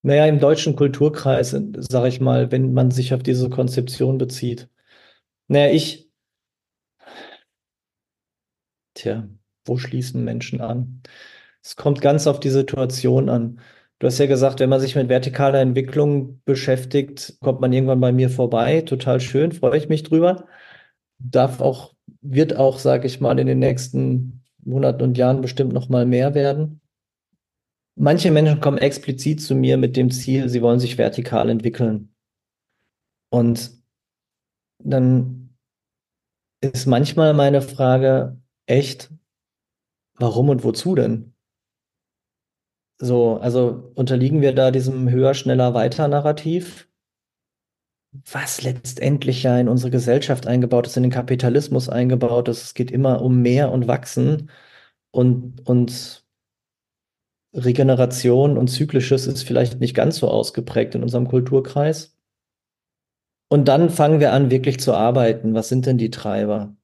[0.03, 4.69] Naja, im deutschen Kulturkreis, sage ich mal, wenn man sich auf diese Konzeption bezieht.
[5.47, 6.09] Naja, ich.
[8.93, 9.27] Tja,
[9.65, 11.01] wo schließen Menschen an?
[11.63, 13.59] Es kommt ganz auf die Situation an.
[13.99, 18.11] Du hast ja gesagt, wenn man sich mit vertikaler Entwicklung beschäftigt, kommt man irgendwann bei
[18.11, 18.81] mir vorbei.
[18.81, 20.47] Total schön, freue ich mich drüber.
[21.19, 25.89] Darf auch, wird auch, sage ich mal, in den nächsten Monaten und Jahren bestimmt noch
[25.89, 26.80] mal mehr werden.
[28.01, 32.11] Manche Menschen kommen explizit zu mir mit dem Ziel, sie wollen sich vertikal entwickeln.
[33.29, 33.69] Und
[34.79, 35.55] dann
[36.61, 39.11] ist manchmal meine Frage, echt,
[40.15, 41.35] warum und wozu denn?
[42.97, 46.89] So, also unterliegen wir da diesem höher, schneller, weiter Narrativ,
[48.31, 52.63] was letztendlich ja in unsere Gesellschaft eingebaut ist, in den Kapitalismus eingebaut ist.
[52.63, 54.49] Es geht immer um mehr und Wachsen
[55.11, 56.20] und, und
[57.53, 62.15] Regeneration und Zyklisches ist vielleicht nicht ganz so ausgeprägt in unserem Kulturkreis.
[63.49, 65.53] Und dann fangen wir an, wirklich zu arbeiten.
[65.53, 66.75] Was sind denn die Treiber?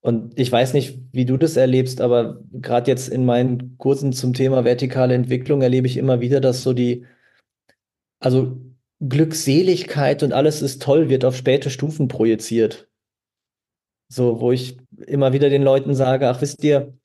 [0.00, 4.32] Und ich weiß nicht, wie du das erlebst, aber gerade jetzt in meinen Kursen zum
[4.32, 7.04] Thema vertikale Entwicklung erlebe ich immer wieder, dass so die,
[8.20, 8.58] also
[9.00, 12.88] Glückseligkeit und alles ist toll wird auf späte Stufen projiziert.
[14.08, 16.98] So, wo ich immer wieder den Leuten sage, ach, wisst ihr,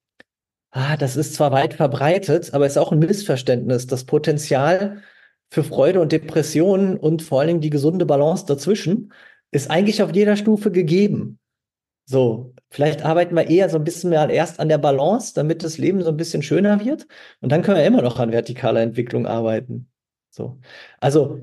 [0.74, 3.88] ah, das ist zwar weit verbreitet, aber es ist auch ein Missverständnis.
[3.88, 5.02] Das Potenzial
[5.50, 9.14] für Freude und Depressionen und vor allen Dingen die gesunde Balance dazwischen
[9.52, 11.40] ist eigentlich auf jeder Stufe gegeben.
[12.06, 15.78] So, vielleicht arbeiten wir eher so ein bisschen mehr erst an der Balance, damit das
[15.78, 17.08] Leben so ein bisschen schöner wird.
[17.40, 19.90] Und dann können wir immer noch an vertikaler Entwicklung arbeiten.
[20.32, 20.60] So.
[21.00, 21.40] Also,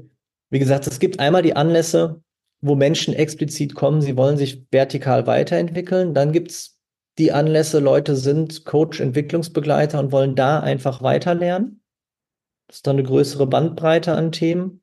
[0.50, 2.20] wie gesagt, es gibt einmal die Anlässe,
[2.60, 6.12] wo Menschen explizit kommen, sie wollen sich vertikal weiterentwickeln.
[6.14, 6.79] Dann gibt es
[7.18, 11.82] die Anlässe, Leute sind Coach, Entwicklungsbegleiter und wollen da einfach weiterlernen.
[12.66, 14.82] Das ist dann eine größere Bandbreite an Themen,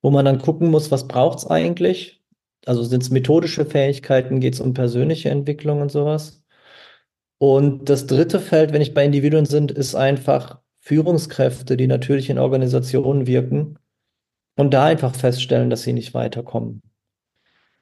[0.00, 2.22] wo man dann gucken muss, was braucht es eigentlich?
[2.66, 6.44] Also sind es methodische Fähigkeiten, geht es um persönliche Entwicklung und sowas.
[7.38, 12.38] Und das dritte Feld, wenn ich bei Individuen sind, ist einfach Führungskräfte, die natürlich in
[12.38, 13.78] Organisationen wirken
[14.56, 16.82] und da einfach feststellen, dass sie nicht weiterkommen.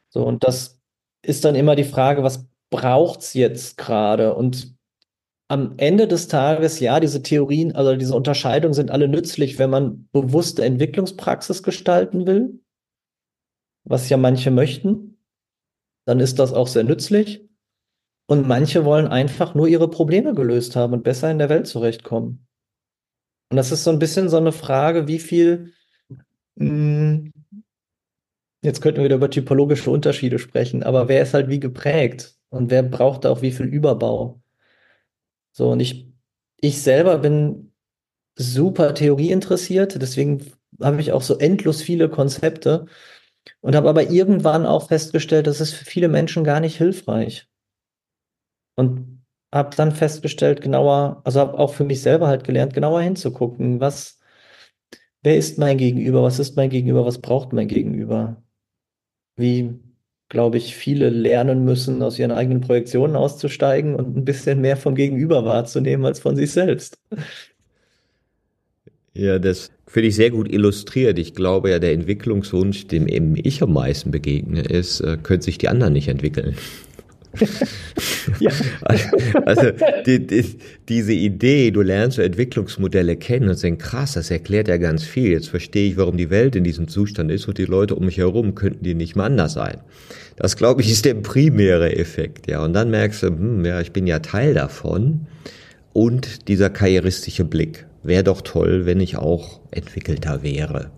[0.09, 0.81] So, und das
[1.23, 4.35] ist dann immer die Frage, was braucht es jetzt gerade?
[4.35, 4.75] Und
[5.49, 10.09] am Ende des Tages, ja, diese Theorien, also diese Unterscheidungen sind alle nützlich, wenn man
[10.13, 12.61] bewusste Entwicklungspraxis gestalten will
[13.85, 15.19] was ja manche möchten,
[16.07, 17.49] dann ist das auch sehr nützlich.
[18.29, 22.47] Und manche wollen einfach nur ihre Probleme gelöst haben und besser in der Welt zurechtkommen.
[23.51, 25.73] Und das ist so ein bisschen so eine Frage, wie viel,
[26.55, 27.33] mh, hm,
[28.63, 32.71] jetzt könnten wir wieder über typologische Unterschiede sprechen, aber wer ist halt wie geprägt und
[32.71, 34.41] wer braucht da auch wie viel Überbau?
[35.53, 36.07] So, und ich,
[36.61, 37.73] ich selber bin
[38.37, 42.87] super Theorie interessiert, deswegen habe ich auch so endlos viele Konzepte
[43.61, 47.49] und habe aber irgendwann auch festgestellt, das ist für viele Menschen gar nicht hilfreich.
[48.77, 53.81] Und habe dann festgestellt, genauer, also habe auch für mich selber halt gelernt, genauer hinzugucken,
[53.81, 54.19] was,
[55.23, 58.43] wer ist mein Gegenüber, was ist mein Gegenüber, was braucht mein Gegenüber?
[59.37, 59.81] Wie,
[60.31, 64.95] glaube ich, viele lernen müssen, aus ihren eigenen Projektionen auszusteigen und ein bisschen mehr vom
[64.95, 66.99] Gegenüber wahrzunehmen als von sich selbst.
[69.13, 71.19] Ja, das finde ich sehr gut illustriert.
[71.19, 75.59] Ich glaube ja, der Entwicklungswunsch, dem eben ich am meisten begegne, ist, äh, können sich
[75.59, 76.57] die anderen nicht entwickeln.
[78.41, 78.51] ja.
[79.47, 79.71] Also
[80.07, 80.45] die, die,
[80.89, 85.31] diese Idee, du lernst so Entwicklungsmodelle kennen und denkst, krass, das erklärt ja ganz viel.
[85.31, 88.19] Jetzt verstehe ich, warum die Welt in diesem Zustand ist und die Leute um mich
[88.19, 89.79] herum könnten die nicht mal anders sein.
[90.37, 92.49] Das, glaube ich, ist der primäre Effekt.
[92.49, 95.27] Ja, und dann merkst du, hm, ja, ich bin ja Teil davon
[95.93, 100.91] und dieser karrieristische Blick wäre doch toll, wenn ich auch entwickelter wäre.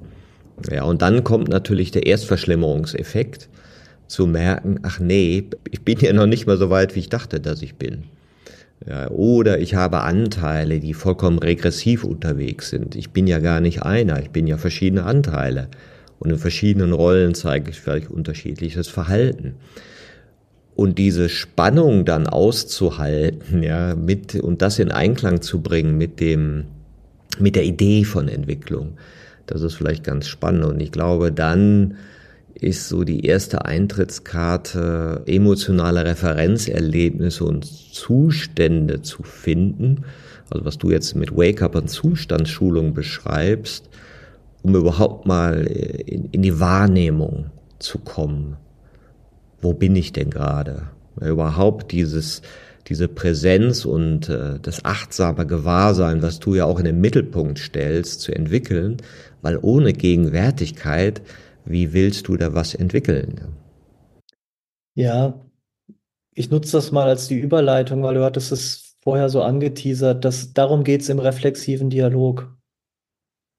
[0.71, 3.49] Ja, und dann kommt natürlich der Erstverschlimmerungseffekt,
[4.07, 7.41] zu merken, ach nee, ich bin ja noch nicht mal so weit, wie ich dachte,
[7.41, 8.05] dass ich bin.
[8.87, 12.97] Ja, oder ich habe Anteile, die vollkommen regressiv unterwegs sind.
[12.97, 15.69] Ich bin ja gar nicht einer, ich bin ja verschiedene Anteile.
[16.19, 19.55] Und in verschiedenen Rollen zeige ich vielleicht unterschiedliches Verhalten.
[20.75, 26.65] Und diese Spannung dann auszuhalten, ja, mit, und das in Einklang zu bringen mit dem,
[27.38, 28.95] mit der Idee von Entwicklung.
[29.47, 30.65] Das ist vielleicht ganz spannend.
[30.65, 31.95] Und ich glaube, dann
[32.55, 40.05] ist so die erste Eintrittskarte, emotionale Referenzerlebnisse und Zustände zu finden.
[40.51, 43.88] Also was du jetzt mit Wake-up und Zustandsschulung beschreibst,
[44.62, 47.47] um überhaupt mal in, in die Wahrnehmung
[47.79, 48.57] zu kommen.
[49.61, 50.83] Wo bin ich denn gerade?
[51.21, 52.43] Überhaupt dieses
[52.88, 58.21] diese Präsenz und äh, das achtsame Gewahrsein, was du ja auch in den Mittelpunkt stellst,
[58.21, 58.97] zu entwickeln,
[59.41, 61.23] weil ohne Gegenwärtigkeit,
[61.64, 63.57] wie willst du da was entwickeln?
[64.94, 65.40] Ja,
[66.35, 70.53] ich nutze das mal als die Überleitung, weil du hattest es vorher so angeteasert, dass
[70.53, 72.57] darum geht es im reflexiven Dialog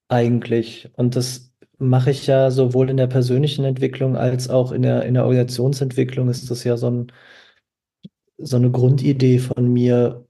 [0.07, 0.89] eigentlich.
[0.95, 5.15] Und das mache ich ja sowohl in der persönlichen Entwicklung als auch in der, in
[5.15, 7.11] der Organisationsentwicklung ist das ja so ein
[8.37, 10.27] so eine Grundidee von mir,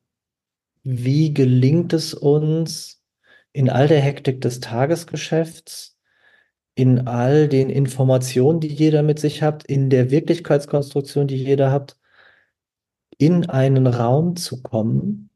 [0.84, 3.02] wie gelingt es uns
[3.54, 5.93] in all der Hektik des Tagesgeschäfts,
[6.76, 11.98] in all den Informationen, die jeder mit sich hat, in der Wirklichkeitskonstruktion, die jeder hat,
[13.18, 15.30] in einen Raum zu kommen,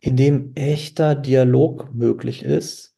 [0.00, 2.96] in dem echter Dialog möglich ist,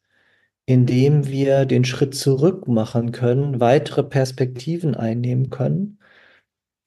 [0.65, 5.99] in dem wir den Schritt zurück machen können, weitere Perspektiven einnehmen können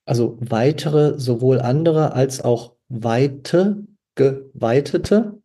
[0.07, 5.43] also weitere, sowohl andere als auch weite, geweitete.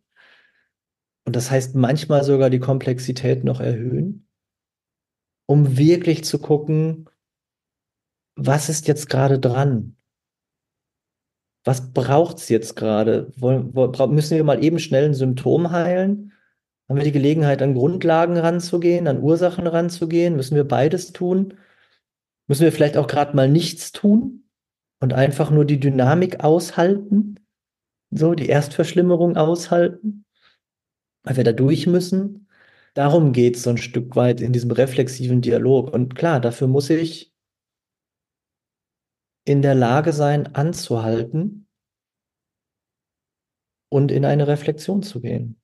[1.26, 4.28] Und das heißt manchmal sogar die Komplexität noch erhöhen,
[5.52, 7.10] um wirklich zu gucken,
[8.36, 9.98] was ist jetzt gerade dran?
[11.64, 13.32] Was braucht es jetzt gerade?
[13.38, 16.34] Müssen wir mal eben schnell ein Symptom heilen?
[16.90, 20.36] Haben wir die Gelegenheit, an Grundlagen ranzugehen, an Ursachen ranzugehen?
[20.36, 21.54] Müssen wir beides tun?
[22.48, 24.42] Müssen wir vielleicht auch gerade mal nichts tun?
[25.02, 27.40] und einfach nur die Dynamik aushalten,
[28.12, 30.26] so die Erstverschlimmerung aushalten,
[31.24, 32.48] weil wir da durch müssen.
[32.94, 35.94] Darum geht es so ein Stück weit in diesem reflexiven Dialog.
[35.94, 37.34] Und klar, dafür muss ich
[39.46, 41.68] in der Lage sein, anzuhalten
[43.90, 45.60] und in eine Reflexion zu gehen.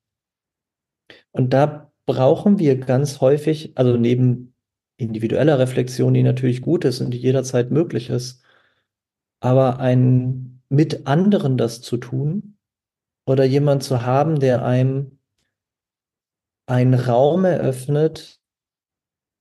[1.30, 4.54] Und da brauchen wir ganz häufig, also neben
[4.96, 8.42] individueller Reflexion, die natürlich gut ist und die jederzeit möglich ist,
[9.40, 12.58] aber ein mit anderen das zu tun
[13.26, 15.17] oder jemand zu haben, der einem
[16.68, 18.38] einen Raum eröffnet,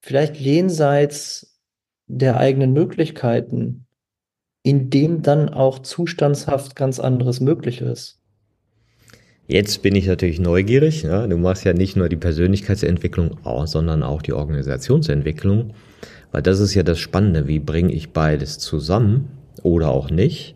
[0.01, 1.59] vielleicht jenseits
[2.07, 3.85] der eigenen Möglichkeiten,
[4.63, 8.21] in dem dann auch zustandshaft ganz anderes möglich ist.
[9.45, 11.03] Jetzt bin ich natürlich neugierig.
[11.03, 11.25] Ja?
[11.27, 15.73] Du machst ja nicht nur die Persönlichkeitsentwicklung, sondern auch die Organisationsentwicklung,
[16.31, 17.47] weil das ist ja das Spannende.
[17.47, 19.29] Wie bringe ich beides zusammen
[19.63, 20.55] oder auch nicht?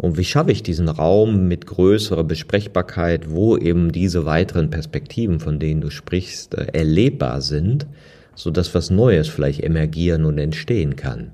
[0.00, 5.58] Und wie schaffe ich diesen Raum mit größerer Besprechbarkeit, wo eben diese weiteren Perspektiven, von
[5.58, 7.86] denen du sprichst, äh, erlebbar sind,
[8.34, 11.32] so dass was Neues vielleicht emergieren und entstehen kann?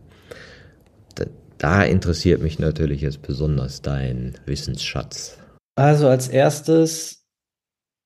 [1.59, 5.39] Da interessiert mich natürlich jetzt besonders dein Wissensschatz.
[5.75, 7.25] Also als erstes,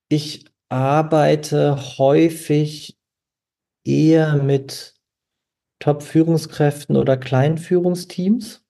[0.09, 2.97] ich arbeite häufig
[3.85, 4.95] eher mit
[5.79, 8.63] Top-Führungskräften oder Kleinführungsteams.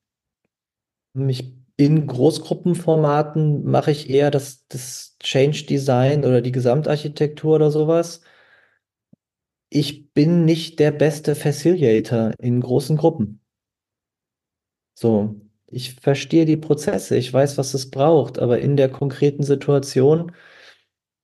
[1.27, 8.21] Ich in Großgruppenformaten mache ich eher das, das Change Design oder die Gesamtarchitektur oder sowas.
[9.69, 13.41] Ich bin nicht der beste Facilitator in großen Gruppen.
[14.93, 20.33] So, ich verstehe die Prozesse, ich weiß, was es braucht, aber in der konkreten Situation,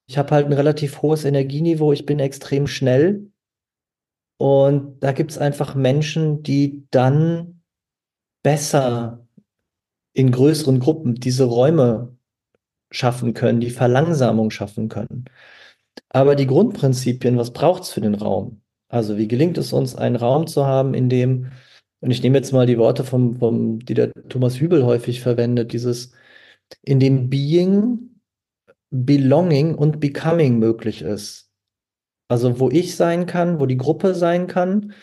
[0.07, 3.31] ich habe halt ein relativ hohes Energieniveau, ich bin extrem schnell
[4.37, 7.61] und da gibt es einfach Menschen, die dann
[8.41, 9.26] besser
[10.17, 12.17] in größeren Gruppen diese Räume
[12.89, 15.25] schaffen können, die Verlangsamung schaffen können.
[16.09, 18.61] Aber die Grundprinzipien, was braucht es für den Raum?
[18.89, 21.51] Also wie gelingt es uns, einen Raum zu haben, in dem,
[21.99, 25.71] und ich nehme jetzt mal die Worte vom, vom die der Thomas Hübel häufig verwendet,
[25.71, 26.13] dieses,
[26.81, 28.19] in dem Being,
[28.89, 31.51] Belonging und Becoming möglich ist.
[32.27, 34.93] Also wo ich sein kann, wo die Gruppe sein kann,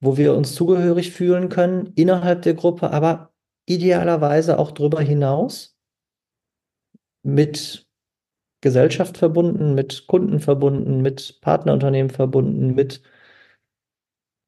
[0.00, 3.31] wo wir uns zugehörig fühlen können innerhalb der Gruppe, aber
[3.66, 5.76] idealerweise auch darüber hinaus
[7.22, 7.86] mit
[8.60, 13.02] Gesellschaft verbunden, mit Kunden verbunden, mit Partnerunternehmen verbunden, mit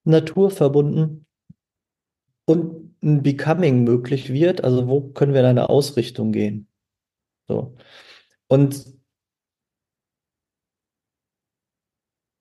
[0.05, 1.27] Natur verbunden
[2.46, 4.62] und ein Becoming möglich wird.
[4.62, 6.68] Also wo können wir in eine Ausrichtung gehen?
[7.48, 7.77] So.
[8.48, 8.87] Und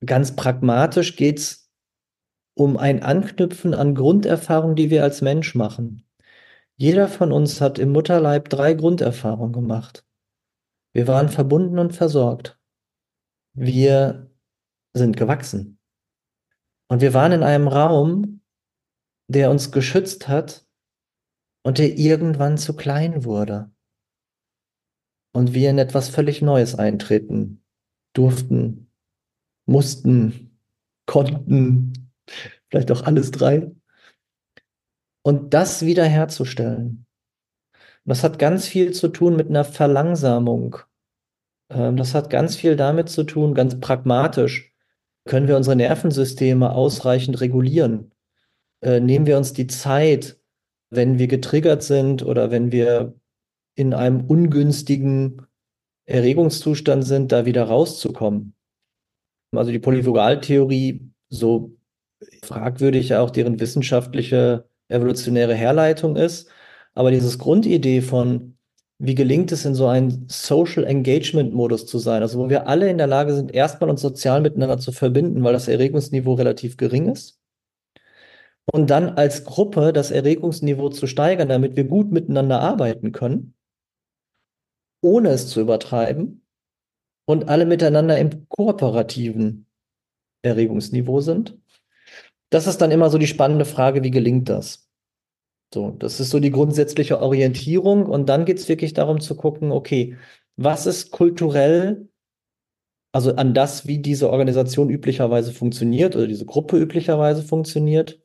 [0.04, 1.70] ganz pragmatisch geht es
[2.54, 6.06] um ein Anknüpfen an Grunderfahrungen, die wir als Mensch machen.
[6.76, 10.04] Jeder von uns hat im Mutterleib drei Grunderfahrungen gemacht.
[10.92, 12.58] Wir waren verbunden und versorgt.
[13.52, 14.30] Wir
[14.92, 15.78] sind gewachsen.
[16.88, 18.42] Und wir waren in einem Raum,
[19.28, 20.66] der uns geschützt hat
[21.62, 23.72] und der irgendwann zu klein wurde.
[25.32, 27.64] Und wir in etwas völlig Neues eintreten
[28.12, 28.92] durften,
[29.66, 30.60] mussten,
[31.06, 32.12] konnten,
[32.68, 33.72] vielleicht auch alles drei
[35.24, 37.06] und das wiederherzustellen.
[38.04, 40.76] Das hat ganz viel zu tun mit einer Verlangsamung.
[41.70, 44.74] Ähm, das hat ganz viel damit zu tun, ganz pragmatisch.
[45.24, 48.12] Können wir unsere Nervensysteme ausreichend regulieren?
[48.82, 50.38] Äh, nehmen wir uns die Zeit,
[50.90, 53.14] wenn wir getriggert sind oder wenn wir
[53.74, 55.46] in einem ungünstigen
[56.04, 58.54] Erregungszustand sind, da wieder rauszukommen?
[59.52, 61.74] Also die Polyvagaltheorie, so
[62.42, 66.48] fragwürdig auch deren wissenschaftliche evolutionäre Herleitung ist.
[66.94, 68.56] Aber dieses Grundidee von,
[68.98, 72.88] wie gelingt es in so einem Social Engagement Modus zu sein, also wo wir alle
[72.88, 77.10] in der Lage sind, erstmal uns sozial miteinander zu verbinden, weil das Erregungsniveau relativ gering
[77.10, 77.40] ist.
[78.72, 83.54] Und dann als Gruppe das Erregungsniveau zu steigern, damit wir gut miteinander arbeiten können,
[85.02, 86.46] ohne es zu übertreiben
[87.26, 89.66] und alle miteinander im kooperativen
[90.42, 91.58] Erregungsniveau sind.
[92.54, 94.88] Das ist dann immer so die spannende Frage, wie gelingt das?
[95.74, 98.06] So, das ist so die grundsätzliche Orientierung.
[98.06, 100.16] Und dann geht es wirklich darum zu gucken, okay,
[100.54, 102.08] was ist kulturell,
[103.10, 108.22] also an das, wie diese Organisation üblicherweise funktioniert oder diese Gruppe üblicherweise funktioniert,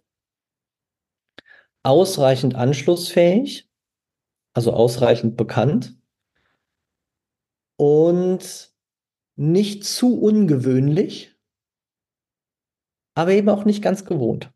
[1.82, 3.68] ausreichend anschlussfähig,
[4.54, 5.98] also ausreichend bekannt
[7.78, 8.76] und
[9.38, 11.36] nicht zu ungewöhnlich,
[13.20, 14.52] aber eben auch nicht ganz gewohnt.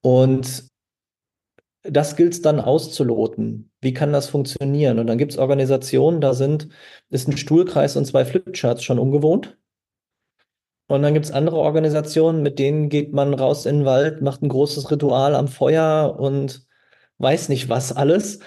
[0.00, 0.64] Und
[1.82, 3.70] das gilt es dann auszuloten.
[3.80, 4.98] Wie kann das funktionieren?
[4.98, 6.68] Und dann gibt es Organisationen, da sind,
[7.10, 9.56] ist ein Stuhlkreis und zwei Flipcharts schon ungewohnt.
[10.88, 14.42] Und dann gibt es andere Organisationen, mit denen geht man raus in den Wald, macht
[14.42, 16.66] ein großes Ritual am Feuer und
[17.18, 18.40] weiß nicht was alles.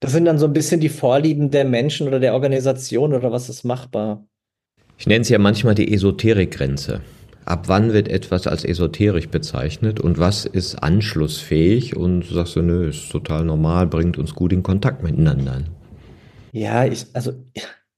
[0.00, 3.48] Das sind dann so ein bisschen die Vorlieben der Menschen oder der Organisation oder was
[3.48, 4.26] ist machbar.
[5.00, 7.00] Ich nenne es ja manchmal die Esoterikgrenze.
[7.46, 12.90] Ab wann wird etwas als esoterisch bezeichnet und was ist anschlussfähig und sagst du, nö,
[12.90, 15.62] ist total normal, bringt uns gut in Kontakt miteinander.
[16.52, 17.32] Ja, ich, also,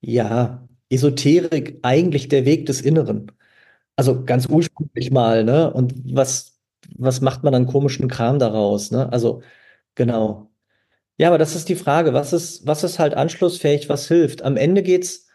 [0.01, 3.33] ja, Esoterik eigentlich der Weg des Inneren.
[3.97, 5.73] Also ganz ursprünglich mal, ne?
[5.73, 6.61] Und was,
[6.97, 9.13] was macht man an komischen Kram daraus, ne?
[9.13, 9.43] Also,
[9.97, 10.53] genau.
[11.19, 14.43] Ja, aber das ist die Frage, was ist, was ist halt anschlussfähig, was hilft?
[14.43, 15.32] Am Ende geht es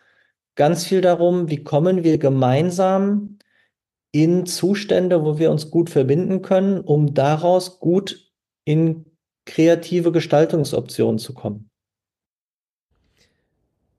[0.57, 3.37] ganz viel darum, wie kommen wir gemeinsam
[4.11, 8.31] in Zustände, wo wir uns gut verbinden können, um daraus gut
[8.65, 9.05] in
[9.45, 11.69] kreative Gestaltungsoptionen zu kommen.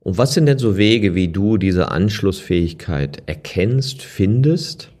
[0.01, 4.91] Und was sind denn so Wege, wie du diese Anschlussfähigkeit erkennst, findest?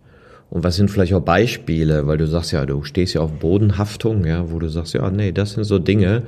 [0.49, 4.25] Und was sind vielleicht auch Beispiele, weil du sagst ja, du stehst ja auf Bodenhaftung,
[4.25, 6.23] ja, wo du sagst, ja, nee, das sind so Dinge,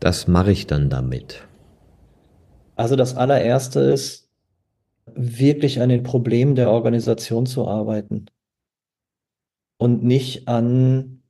[0.00, 1.46] das mache ich dann damit.
[2.76, 4.25] Also das allererste ist,
[5.16, 8.26] wirklich an den Problemen der Organisation zu arbeiten
[9.78, 11.22] und nicht an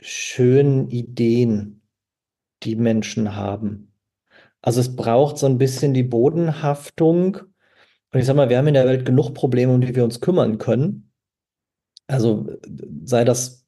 [0.00, 1.82] schönen Ideen,
[2.62, 3.92] die Menschen haben.
[4.62, 7.36] Also es braucht so ein bisschen die Bodenhaftung.
[8.12, 10.20] Und ich sag mal, wir haben in der Welt genug Probleme, um die wir uns
[10.20, 11.12] kümmern können.
[12.06, 12.48] Also
[13.04, 13.66] sei das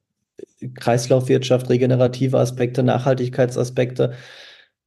[0.75, 4.15] Kreislaufwirtschaft, regenerative Aspekte, Nachhaltigkeitsaspekte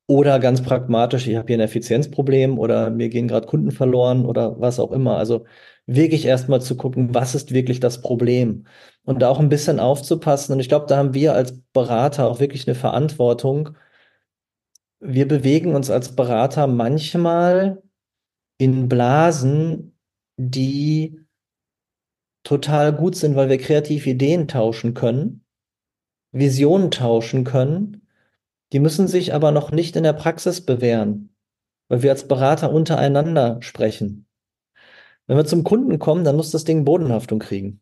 [0.07, 4.59] oder ganz pragmatisch, ich habe hier ein Effizienzproblem oder mir gehen gerade Kunden verloren oder
[4.59, 5.17] was auch immer.
[5.17, 5.45] Also
[5.87, 8.65] wirklich erstmal zu gucken, was ist wirklich das Problem
[9.03, 10.53] und da auch ein bisschen aufzupassen.
[10.53, 13.75] Und ich glaube, da haben wir als Berater auch wirklich eine Verantwortung,
[14.99, 17.83] wir bewegen uns als Berater manchmal
[18.57, 19.97] in Blasen,
[20.37, 21.19] die
[22.43, 25.45] total gut sind, weil wir kreativ Ideen tauschen können,
[26.31, 28.04] Visionen tauschen können.
[28.73, 31.35] Die müssen sich aber noch nicht in der Praxis bewähren,
[31.87, 34.27] weil wir als Berater untereinander sprechen.
[35.27, 37.81] Wenn wir zum Kunden kommen, dann muss das Ding Bodenhaftung kriegen.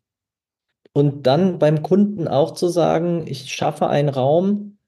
[0.92, 4.78] Und dann beim Kunden auch zu sagen, ich schaffe einen Raum,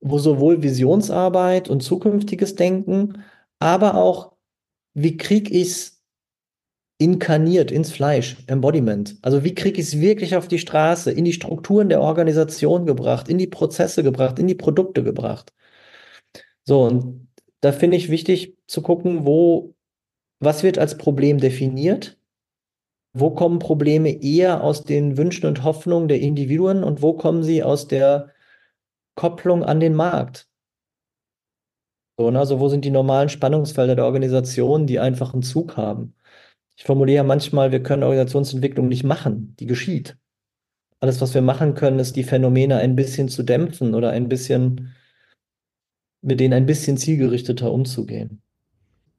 [0.00, 3.22] wo sowohl Visionsarbeit und zukünftiges Denken,
[3.58, 4.32] aber auch,
[4.94, 5.99] wie kriege ich es
[7.00, 9.16] inkarniert ins Fleisch, Embodiment.
[9.22, 13.28] Also wie kriege ich es wirklich auf die Straße, in die Strukturen der Organisation gebracht,
[13.28, 15.54] in die Prozesse gebracht, in die Produkte gebracht.
[16.64, 17.28] So, und
[17.62, 19.74] da finde ich wichtig zu gucken, wo,
[20.40, 22.18] was wird als Problem definiert,
[23.14, 27.62] wo kommen Probleme eher aus den Wünschen und Hoffnungen der Individuen und wo kommen sie
[27.62, 28.30] aus der
[29.14, 30.48] Kopplung an den Markt.
[32.18, 32.38] So, ne?
[32.38, 36.14] Also wo sind die normalen Spannungsfelder der Organisation, die einfach einen Zug haben?
[36.80, 40.16] Ich formuliere manchmal, wir können Organisationsentwicklung nicht machen, die geschieht.
[40.98, 44.94] Alles, was wir machen können, ist die Phänomene ein bisschen zu dämpfen oder ein bisschen
[46.22, 48.40] mit denen ein bisschen zielgerichteter umzugehen.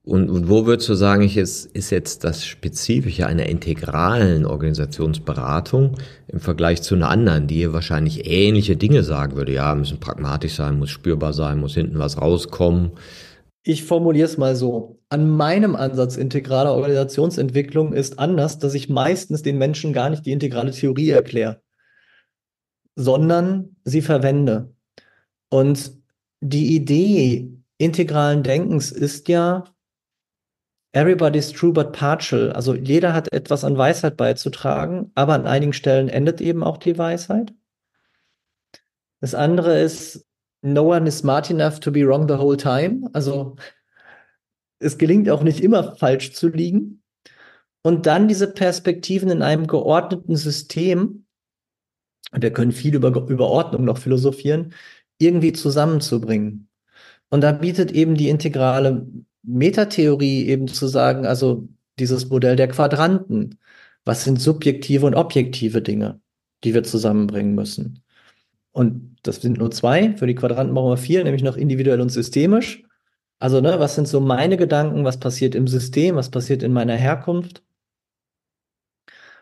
[0.02, 6.00] Und, und wo würdest du sagen, ich ist, ist jetzt das Spezifische einer integralen Organisationsberatung
[6.30, 9.54] im Vergleich zu einer anderen, die hier wahrscheinlich ähnliche Dinge sagen würde?
[9.54, 12.94] Ja, müssen pragmatisch sein, muss spürbar sein, muss hinten was rauskommen.
[13.62, 15.01] Ich formuliere es mal so.
[15.12, 20.32] An meinem Ansatz integraler Organisationsentwicklung ist anders, dass ich meistens den Menschen gar nicht die
[20.32, 21.62] integrale Theorie erkläre,
[22.96, 24.74] sondern sie verwende.
[25.50, 25.92] Und
[26.40, 29.66] die Idee integralen Denkens ist ja,
[30.94, 32.54] Everybody's true but partial.
[32.54, 36.98] Also jeder hat etwas an Weisheit beizutragen, aber an einigen Stellen endet eben auch die
[36.98, 37.54] Weisheit.
[39.20, 40.26] Das andere ist,
[40.62, 43.10] no one is smart enough to be wrong the whole time.
[43.12, 43.58] Also
[44.82, 47.02] es gelingt auch nicht immer falsch zu liegen.
[47.84, 51.26] Und dann diese Perspektiven in einem geordneten System,
[52.32, 54.74] und wir können viel über, über Ordnung noch philosophieren,
[55.18, 56.70] irgendwie zusammenzubringen.
[57.30, 59.08] Und da bietet eben die integrale
[59.44, 61.68] Metatheorie eben zu sagen, also
[62.00, 63.58] dieses Modell der Quadranten.
[64.04, 66.20] Was sind subjektive und objektive Dinge,
[66.64, 68.04] die wir zusammenbringen müssen?
[68.72, 70.16] Und das sind nur zwei.
[70.18, 72.84] Für die Quadranten brauchen wir vier, nämlich noch individuell und systemisch.
[73.42, 75.04] Also, ne, was sind so meine Gedanken?
[75.04, 76.16] Was passiert im System?
[76.16, 77.64] Was passiert in meiner Herkunft?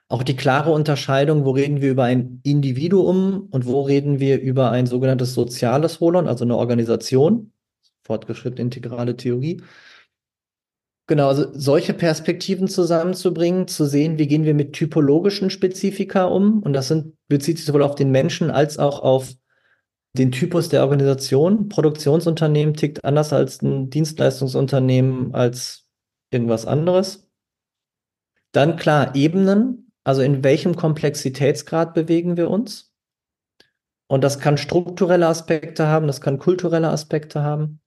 [0.07, 4.71] Auch die klare Unterscheidung, wo reden wir über ein Individuum und wo reden wir über
[4.71, 7.51] ein sogenanntes soziales Holon, also eine Organisation,
[8.03, 9.61] fortgeschrittene integrale Theorie.
[11.07, 16.63] Genau, also solche Perspektiven zusammenzubringen, zu sehen, wie gehen wir mit typologischen Spezifika um.
[16.63, 19.33] Und das sind, bezieht sich sowohl auf den Menschen als auch auf
[20.19, 21.69] den Typus der Organisation.
[21.69, 25.87] Produktionsunternehmen tickt anders als ein Dienstleistungsunternehmen als
[26.29, 27.27] irgendwas anderes.
[28.51, 32.93] Dann klar, Ebenen, also in welchem Komplexitätsgrad bewegen wir uns?
[34.07, 37.79] Und das kann strukturelle Aspekte haben, das kann kulturelle Aspekte haben.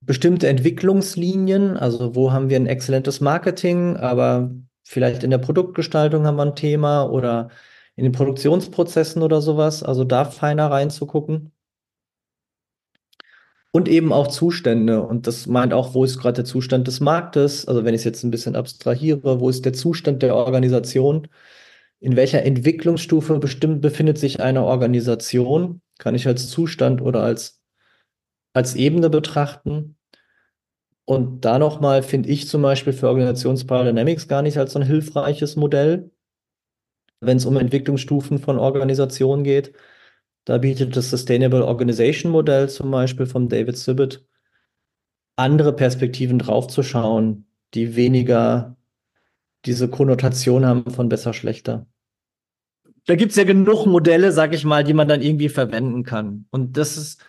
[0.00, 4.50] Bestimmte Entwicklungslinien, also wo haben wir ein exzellentes Marketing, aber
[4.84, 7.50] vielleicht in der Produktgestaltung haben wir ein Thema oder
[7.96, 11.52] in den Produktionsprozessen oder sowas, also da feiner reinzugucken.
[13.72, 15.02] Und eben auch Zustände.
[15.02, 17.66] Und das meint auch, wo ist gerade der Zustand des Marktes?
[17.66, 21.28] Also wenn ich es jetzt ein bisschen abstrahiere, wo ist der Zustand der Organisation?
[22.00, 25.82] In welcher Entwicklungsstufe bestimmt befindet sich eine Organisation?
[25.98, 27.62] Kann ich als Zustand oder als,
[28.54, 29.96] als Ebene betrachten?
[31.04, 35.56] Und da nochmal finde ich zum Beispiel für Organisationsbiodynamics gar nicht als so ein hilfreiches
[35.56, 36.10] Modell,
[37.20, 39.72] wenn es um Entwicklungsstufen von Organisationen geht.
[40.44, 44.24] Da bietet das Sustainable Organization Modell zum Beispiel von David Sibbett
[45.36, 48.76] andere Perspektiven draufzuschauen, die weniger
[49.64, 51.86] diese Konnotation haben von besser, schlechter.
[53.06, 56.46] Da gibt es ja genug Modelle, sag ich mal, die man dann irgendwie verwenden kann.
[56.50, 57.24] Und das ist,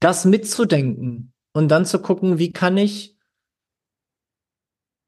[0.00, 3.16] das mitzudenken und dann zu gucken, wie kann ich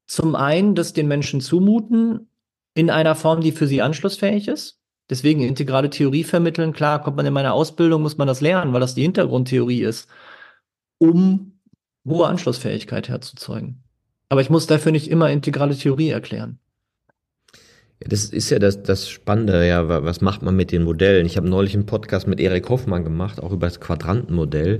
[0.05, 2.30] zum einen das den Menschen zumuten
[2.73, 7.25] in einer Form, die für sie anschlussfähig ist Deswegen integrale Theorie vermitteln, klar, kommt man
[7.25, 10.07] in meiner Ausbildung, muss man das lernen, weil das die Hintergrundtheorie ist,
[10.99, 11.59] um
[12.07, 13.83] hohe Anschlussfähigkeit herzuzeugen.
[14.29, 16.59] Aber ich muss dafür nicht immer integrale Theorie erklären.
[18.01, 21.25] Ja, das ist ja das, das Spannende, ja, was macht man mit den Modellen?
[21.25, 24.79] Ich habe neulich einen Podcast mit Erik Hoffmann gemacht, auch über das Quadrantenmodell.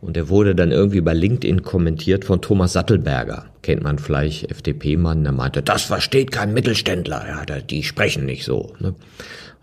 [0.00, 3.46] Und der wurde dann irgendwie bei LinkedIn kommentiert von Thomas Sattelberger.
[3.62, 8.74] Kennt man vielleicht, FDP-Mann, der meinte, das versteht kein Mittelständler, ja, die sprechen nicht so.
[8.80, 8.88] Ne?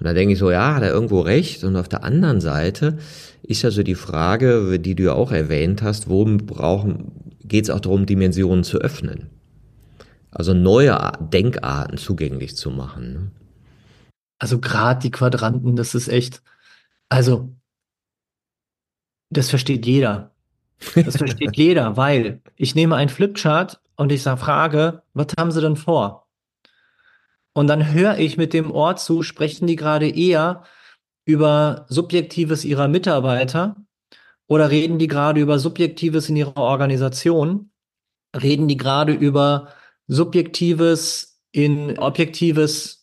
[0.02, 1.64] Und da denke ich so, ja, hat er irgendwo recht.
[1.64, 2.98] Und auf der anderen Seite
[3.44, 7.12] ist ja so die Frage, die du ja auch erwähnt hast, wo brauchen,
[7.44, 9.30] geht es auch darum, Dimensionen zu öffnen.
[10.32, 13.14] Also neue Denkarten zugänglich zu machen.
[13.14, 13.32] Ne?
[14.40, 16.42] Also gerade die Quadranten, das ist echt,
[17.10, 17.54] also
[19.32, 20.36] das versteht jeder.
[20.96, 25.62] Das versteht jeder, weil ich nehme einen Flipchart und ich sage, frage, was haben sie
[25.62, 26.28] denn vor?
[27.54, 30.64] Und dann höre ich mit dem Ohr zu, sprechen die gerade eher
[31.26, 33.76] über Subjektives ihrer Mitarbeiter
[34.48, 37.72] oder reden die gerade über Subjektives in ihrer Organisation?
[38.36, 39.70] Reden die gerade über
[40.08, 43.01] Subjektives in Objektives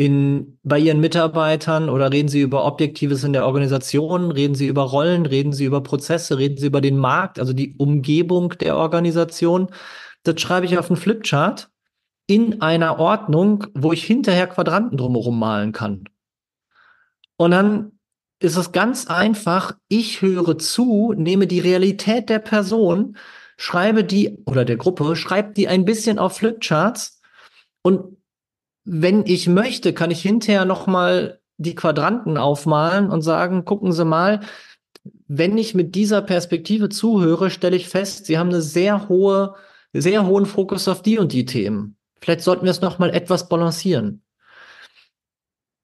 [0.00, 4.30] in, bei ihren Mitarbeitern oder reden Sie über Objektives in der Organisation?
[4.30, 5.26] Reden Sie über Rollen?
[5.26, 6.38] Reden Sie über Prozesse?
[6.38, 9.68] Reden Sie über den Markt, also die Umgebung der Organisation?
[10.22, 11.68] Das schreibe ich auf einen Flipchart
[12.26, 16.04] in einer Ordnung, wo ich hinterher Quadranten drumherum malen kann.
[17.36, 17.92] Und dann
[18.38, 23.18] ist es ganz einfach, ich höre zu, nehme die Realität der Person,
[23.58, 27.20] schreibe die oder der Gruppe, schreibe die ein bisschen auf Flipcharts
[27.82, 28.16] und
[28.92, 34.04] wenn ich möchte, kann ich hinterher noch mal die Quadranten aufmalen und sagen, gucken Sie
[34.04, 34.40] mal,
[35.28, 39.54] wenn ich mit dieser Perspektive zuhöre, stelle ich fest, Sie haben eine sehr hohe,
[39.92, 41.96] sehr hohen Fokus auf die und die Themen.
[42.20, 44.24] Vielleicht sollten wir es noch mal etwas balancieren.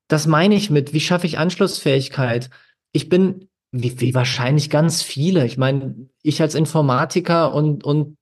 [0.09, 2.51] Das meine ich mit, wie schaffe ich Anschlussfähigkeit?
[2.91, 5.47] Ich bin, wie, wie wahrscheinlich ganz viele.
[5.47, 8.17] Ich meine, ich als Informatiker und, und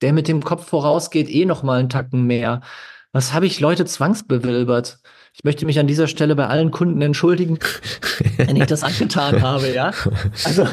[0.00, 2.62] der mit dem Kopf vorausgeht, eh noch mal einen Tacken mehr.
[3.12, 5.00] Was habe ich Leute zwangsbewilbert?
[5.32, 7.58] Ich möchte mich an dieser Stelle bei allen Kunden entschuldigen,
[8.36, 9.92] wenn ich das angetan habe, ja.
[10.44, 10.66] Also,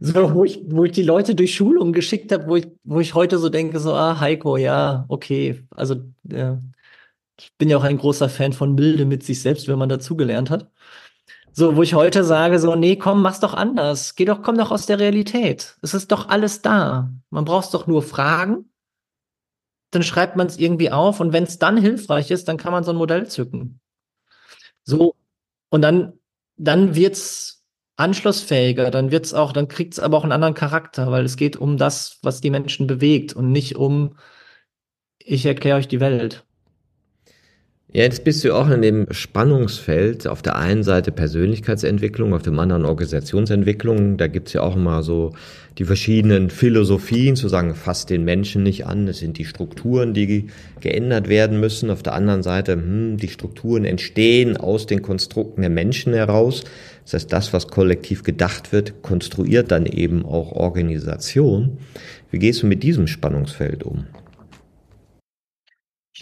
[0.00, 3.14] so, wo ich, wo ich die Leute durch Schulungen geschickt habe, wo ich, wo ich
[3.14, 5.64] heute so denke, so, ah, Heiko, ja, okay.
[5.70, 6.60] Also, ja.
[7.38, 10.50] ich bin ja auch ein großer Fan von Milde mit sich selbst, wenn man dazugelernt
[10.50, 10.70] hat.
[11.54, 14.14] So, wo ich heute sage, so, nee, komm, mach's doch anders.
[14.14, 15.76] Geh doch, komm doch aus der Realität.
[15.82, 17.10] Es ist doch alles da.
[17.28, 18.71] Man braucht doch nur fragen.
[19.92, 22.82] Dann schreibt man es irgendwie auf und wenn es dann hilfreich ist, dann kann man
[22.82, 23.80] so ein Modell zücken.
[24.82, 25.14] So,
[25.70, 26.14] und dann,
[26.56, 27.64] dann wird's
[27.96, 31.76] anschlussfähiger, dann wird's auch, dann kriegt's aber auch einen anderen Charakter, weil es geht um
[31.76, 34.16] das, was die Menschen bewegt und nicht um,
[35.18, 36.44] ich erkläre euch die Welt.
[37.94, 40.26] Ja, jetzt bist du auch in dem Spannungsfeld.
[40.26, 44.16] Auf der einen Seite Persönlichkeitsentwicklung, auf dem anderen Organisationsentwicklung.
[44.16, 45.34] Da gibt's ja auch immer so
[45.76, 49.06] die verschiedenen Philosophien, zu sagen, fasst den Menschen nicht an.
[49.08, 50.46] Es sind die Strukturen, die
[50.80, 51.90] geändert werden müssen.
[51.90, 56.64] Auf der anderen Seite, hm, die Strukturen entstehen aus den Konstrukten der Menschen heraus.
[57.04, 61.76] Das heißt, das, was kollektiv gedacht wird, konstruiert dann eben auch Organisation.
[62.30, 64.06] Wie gehst du mit diesem Spannungsfeld um?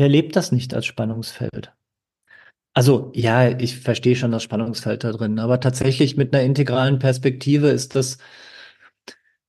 [0.00, 1.74] Ich erlebe das nicht als Spannungsfeld.
[2.72, 7.68] Also ja, ich verstehe schon das Spannungsfeld da drin, aber tatsächlich mit einer integralen Perspektive
[7.68, 8.16] ist das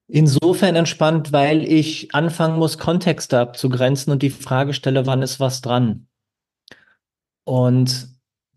[0.09, 5.61] insofern entspannt, weil ich anfangen muss, Kontexte abzugrenzen und die Frage stelle, wann ist was
[5.61, 6.07] dran?
[7.45, 8.09] Und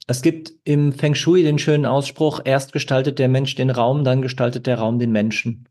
[0.08, 4.20] es gibt im Feng Shui den schönen Ausspruch, erst gestaltet der Mensch den Raum, dann
[4.20, 5.68] gestaltet der Raum den Menschen.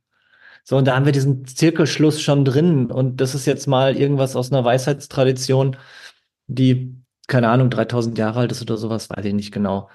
[0.64, 2.90] So, und da haben wir diesen Zirkelschluss schon drin.
[2.90, 5.76] Und das ist jetzt mal irgendwas aus einer Weisheitstradition,
[6.48, 6.96] die,
[7.28, 9.90] keine Ahnung, 3000 Jahre alt ist oder sowas, weiß ich nicht genau.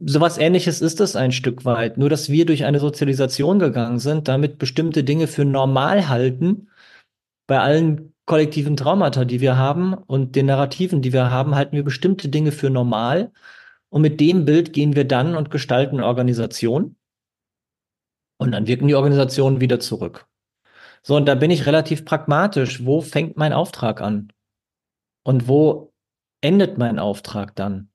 [0.00, 1.98] Sowas ähnliches ist es ein Stück weit.
[1.98, 6.68] Nur, dass wir durch eine Sozialisation gegangen sind, damit bestimmte Dinge für normal halten.
[7.46, 11.82] Bei allen kollektiven Traumata, die wir haben und den Narrativen, die wir haben, halten wir
[11.82, 13.32] bestimmte Dinge für normal.
[13.88, 16.96] Und mit dem Bild gehen wir dann und gestalten Organisation.
[18.36, 20.28] Und dann wirken die Organisationen wieder zurück.
[21.02, 22.84] So, und da bin ich relativ pragmatisch.
[22.84, 24.32] Wo fängt mein Auftrag an?
[25.28, 25.92] Und wo
[26.40, 27.90] endet mein Auftrag dann?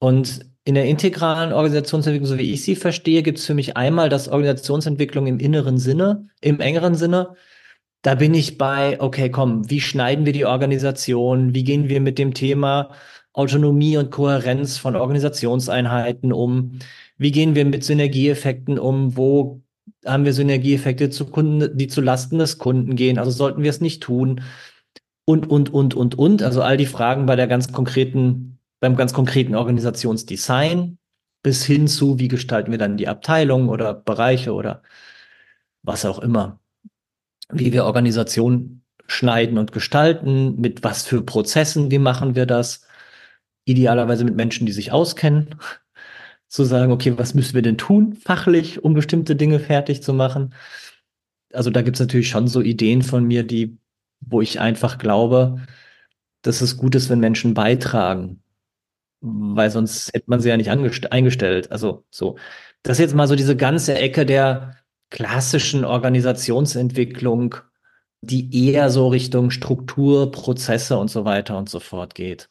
[0.00, 4.08] Und in der integralen Organisationsentwicklung, so wie ich sie verstehe, gibt es für mich einmal
[4.08, 7.36] das Organisationsentwicklung im inneren Sinne, im engeren Sinne.
[8.02, 11.54] Da bin ich bei, okay, komm, wie schneiden wir die Organisation?
[11.54, 12.90] Wie gehen wir mit dem Thema
[13.32, 16.80] Autonomie und Kohärenz von Organisationseinheiten um?
[17.18, 19.16] Wie gehen wir mit Synergieeffekten um?
[19.16, 19.62] Wo
[20.04, 23.16] haben wir Synergieeffekte zu Kunden, die zu Lasten des Kunden gehen?
[23.16, 24.40] Also sollten wir es nicht tun?
[25.28, 26.42] Und, und, und, und, und.
[26.42, 30.96] Also all die Fragen bei der ganz konkreten, beim ganz konkreten Organisationsdesign
[31.42, 34.82] bis hin zu, wie gestalten wir dann die Abteilungen oder Bereiche oder
[35.82, 36.60] was auch immer.
[37.52, 42.86] Wie wir Organisation schneiden und gestalten, mit was für Prozessen, wie machen wir das?
[43.66, 45.56] Idealerweise mit Menschen, die sich auskennen,
[46.48, 50.54] zu sagen, okay, was müssen wir denn tun, fachlich, um bestimmte Dinge fertig zu machen.
[51.52, 53.76] Also da gibt es natürlich schon so Ideen von mir, die,
[54.30, 55.66] wo ich einfach glaube,
[56.42, 58.42] dass es gut ist, wenn Menschen beitragen.
[59.20, 61.72] Weil sonst hätte man sie ja nicht eingestellt.
[61.72, 62.36] Also so.
[62.82, 64.76] Das ist jetzt mal so diese ganze Ecke der
[65.10, 67.56] klassischen Organisationsentwicklung,
[68.20, 72.48] die eher so Richtung Struktur, Prozesse und so weiter und so fort geht.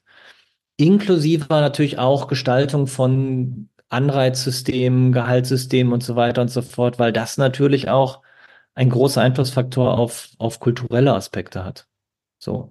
[0.77, 7.37] Inklusive natürlich auch Gestaltung von Anreizsystem, Gehaltssystem und so weiter und so fort, weil das
[7.37, 8.21] natürlich auch
[8.77, 11.87] ein großer Einflussfaktor auf, auf kulturelle Aspekte hat.
[12.37, 12.69] So.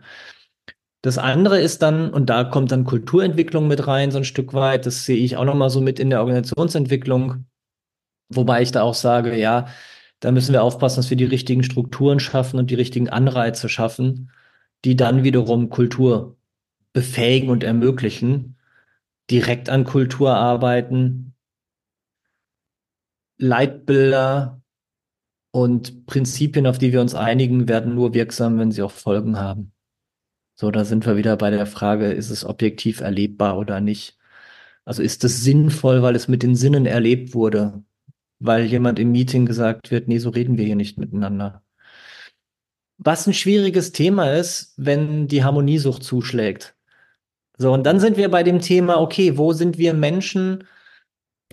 [1.03, 4.87] Das andere ist dann, und da kommt dann Kulturentwicklung mit rein, so ein Stück weit,
[4.87, 7.47] das sehe ich auch nochmal so mit in der Organisationsentwicklung,
[8.29, 9.67] wobei ich da auch sage, ja,
[10.21, 14.31] da müssen wir aufpassen, dass wir die richtigen Strukturen schaffen und die richtigen Anreize schaffen,
[14.85, 16.37] die dann wiederum Kultur
[16.93, 18.57] befähigen und ermöglichen,
[19.29, 21.35] direkt an Kultur arbeiten,
[23.39, 24.63] Leitbilder
[25.57, 29.73] und Prinzipien, auf die wir uns einigen, werden nur wirksam, wenn sie auch Folgen haben.
[30.55, 34.19] So, da sind wir wieder bei der Frage, ist es objektiv erlebbar oder nicht?
[34.85, 37.83] Also ist es sinnvoll, weil es mit den Sinnen erlebt wurde,
[38.39, 41.63] weil jemand im Meeting gesagt wird, nee, so reden wir hier nicht miteinander.
[42.99, 46.77] Was ein schwieriges Thema ist, wenn die Harmoniesucht zuschlägt.
[47.57, 50.65] So, und dann sind wir bei dem Thema, okay, wo sind wir Menschen,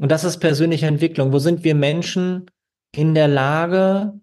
[0.01, 2.47] und das ist persönliche Entwicklung, wo sind wir Menschen
[2.95, 4.19] in der Lage,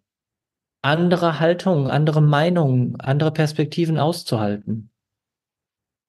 [0.83, 4.91] andere Haltungen, andere Meinungen, andere Perspektiven auszuhalten?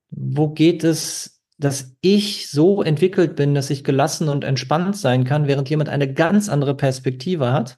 [0.09, 5.47] Wo geht es, dass ich so entwickelt bin, dass ich gelassen und entspannt sein kann,
[5.47, 7.77] während jemand eine ganz andere Perspektive hat?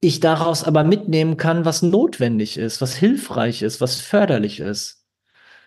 [0.00, 5.04] Ich daraus aber mitnehmen kann, was notwendig ist, was hilfreich ist, was förderlich ist.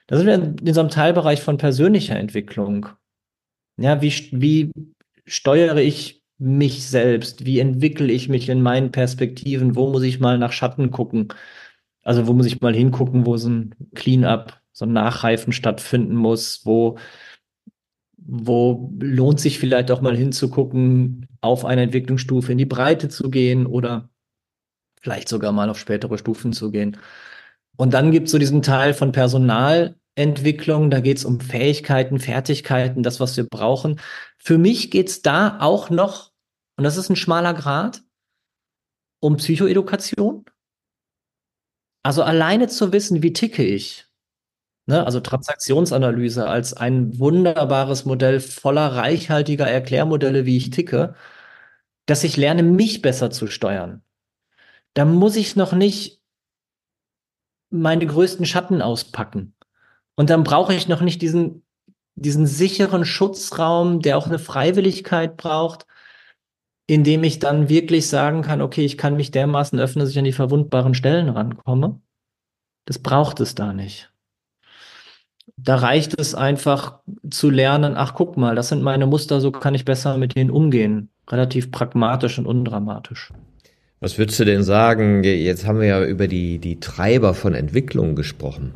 [0.07, 2.87] Da sind wir in einem Teilbereich von persönlicher Entwicklung.
[3.77, 4.71] Ja, wie, wie
[5.25, 7.45] steuere ich mich selbst?
[7.45, 9.75] Wie entwickle ich mich in meinen Perspektiven?
[9.75, 11.29] Wo muss ich mal nach Schatten gucken?
[12.03, 16.65] Also wo muss ich mal hingucken, wo so ein Clean-up, so ein Nachreifen stattfinden muss?
[16.65, 16.97] Wo,
[18.17, 23.67] wo lohnt sich vielleicht auch mal hinzugucken, auf eine Entwicklungsstufe in die Breite zu gehen
[23.67, 24.09] oder
[25.01, 26.97] vielleicht sogar mal auf spätere Stufen zu gehen?
[27.77, 32.19] Und dann gibt es so diesen Teil von Personal, Entwicklung, da geht es um Fähigkeiten,
[32.19, 33.99] Fertigkeiten, das, was wir brauchen.
[34.37, 36.30] Für mich geht es da auch noch,
[36.81, 38.01] und das ist ein schmaler Grad,
[39.19, 40.45] um Psychoedukation.
[42.01, 44.07] Also alleine zu wissen, wie ticke ich.
[44.87, 45.05] Ne?
[45.05, 51.13] Also Transaktionsanalyse als ein wunderbares Modell voller reichhaltiger Erklärmodelle, wie ich ticke,
[52.07, 54.01] dass ich lerne, mich besser zu steuern.
[54.95, 56.19] Da muss ich noch nicht
[57.69, 59.53] meine größten Schatten auspacken.
[60.15, 61.63] Und dann brauche ich noch nicht diesen,
[62.15, 65.85] diesen sicheren Schutzraum, der auch eine Freiwilligkeit braucht,
[66.91, 70.19] in dem ich dann wirklich sagen kann, okay, ich kann mich dermaßen öffnen, dass ich
[70.19, 72.01] an die verwundbaren Stellen rankomme.
[72.83, 74.11] Das braucht es da nicht.
[75.55, 79.73] Da reicht es einfach zu lernen, ach guck mal, das sind meine Muster, so kann
[79.73, 81.07] ich besser mit denen umgehen.
[81.29, 83.31] Relativ pragmatisch und undramatisch.
[84.01, 85.23] Was würdest du denn sagen?
[85.23, 88.73] Jetzt haben wir ja über die, die Treiber von Entwicklung gesprochen.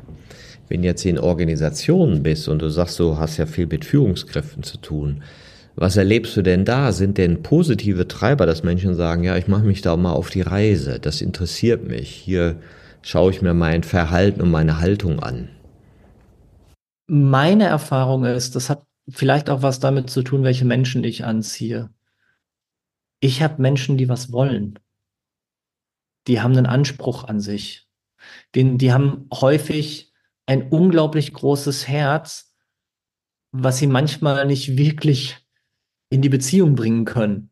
[0.69, 4.77] Wenn jetzt in Organisationen bist und du sagst, du hast ja viel mit Führungskräften zu
[4.77, 5.21] tun,
[5.75, 6.91] was erlebst du denn da?
[6.91, 10.41] Sind denn positive Treiber, dass Menschen sagen, ja, ich mache mich da mal auf die
[10.41, 12.61] Reise, das interessiert mich, hier
[13.01, 15.49] schaue ich mir mein Verhalten und meine Haltung an?
[17.07, 21.89] Meine Erfahrung ist, das hat vielleicht auch was damit zu tun, welche Menschen ich anziehe.
[23.19, 24.79] Ich habe Menschen, die was wollen.
[26.27, 27.87] Die haben einen Anspruch an sich.
[28.55, 30.13] Die, die haben häufig
[30.47, 32.55] ein unglaublich großes Herz,
[33.51, 35.44] was sie manchmal nicht wirklich
[36.15, 37.49] in die Beziehung bringen können.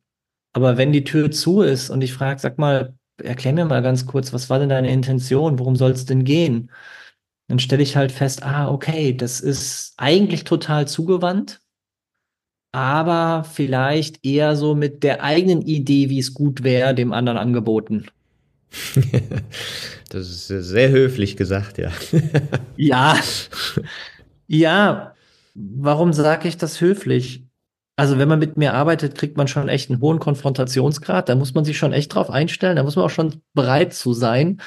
[0.53, 4.05] Aber wenn die Tür zu ist und ich frage, sag mal, erklär mir mal ganz
[4.05, 5.59] kurz, was war denn deine Intention?
[5.59, 6.71] Worum soll es denn gehen?
[7.47, 11.59] Dann stelle ich halt fest, ah, okay, das ist eigentlich total zugewandt,
[12.71, 18.07] aber vielleicht eher so mit der eigenen Idee, wie es gut wäre, dem anderen angeboten.
[20.09, 21.91] das ist sehr höflich gesagt, ja.
[22.77, 23.17] ja.
[24.45, 25.15] Ja.
[25.55, 27.42] Warum sage ich das höflich?
[27.95, 31.29] Also, wenn man mit mir arbeitet, kriegt man schon echt einen hohen Konfrontationsgrad.
[31.29, 32.75] Da muss man sich schon echt drauf einstellen.
[32.75, 34.61] Da muss man auch schon bereit zu sein.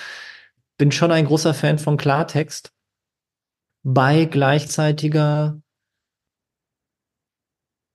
[0.78, 2.72] Bin schon ein großer Fan von Klartext.
[3.82, 5.60] Bei gleichzeitiger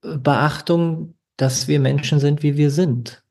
[0.02, 3.24] Beachtung, dass wir Menschen sind, wie wir sind.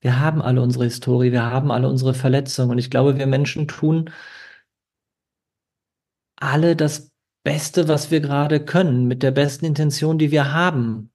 [0.00, 2.72] Wir haben alle unsere Historie, wir haben alle unsere Verletzungen.
[2.72, 4.10] Und ich glaube, wir Menschen tun
[6.36, 7.11] alle das
[7.44, 11.10] Beste, was wir gerade können, mit der besten Intention, die wir haben.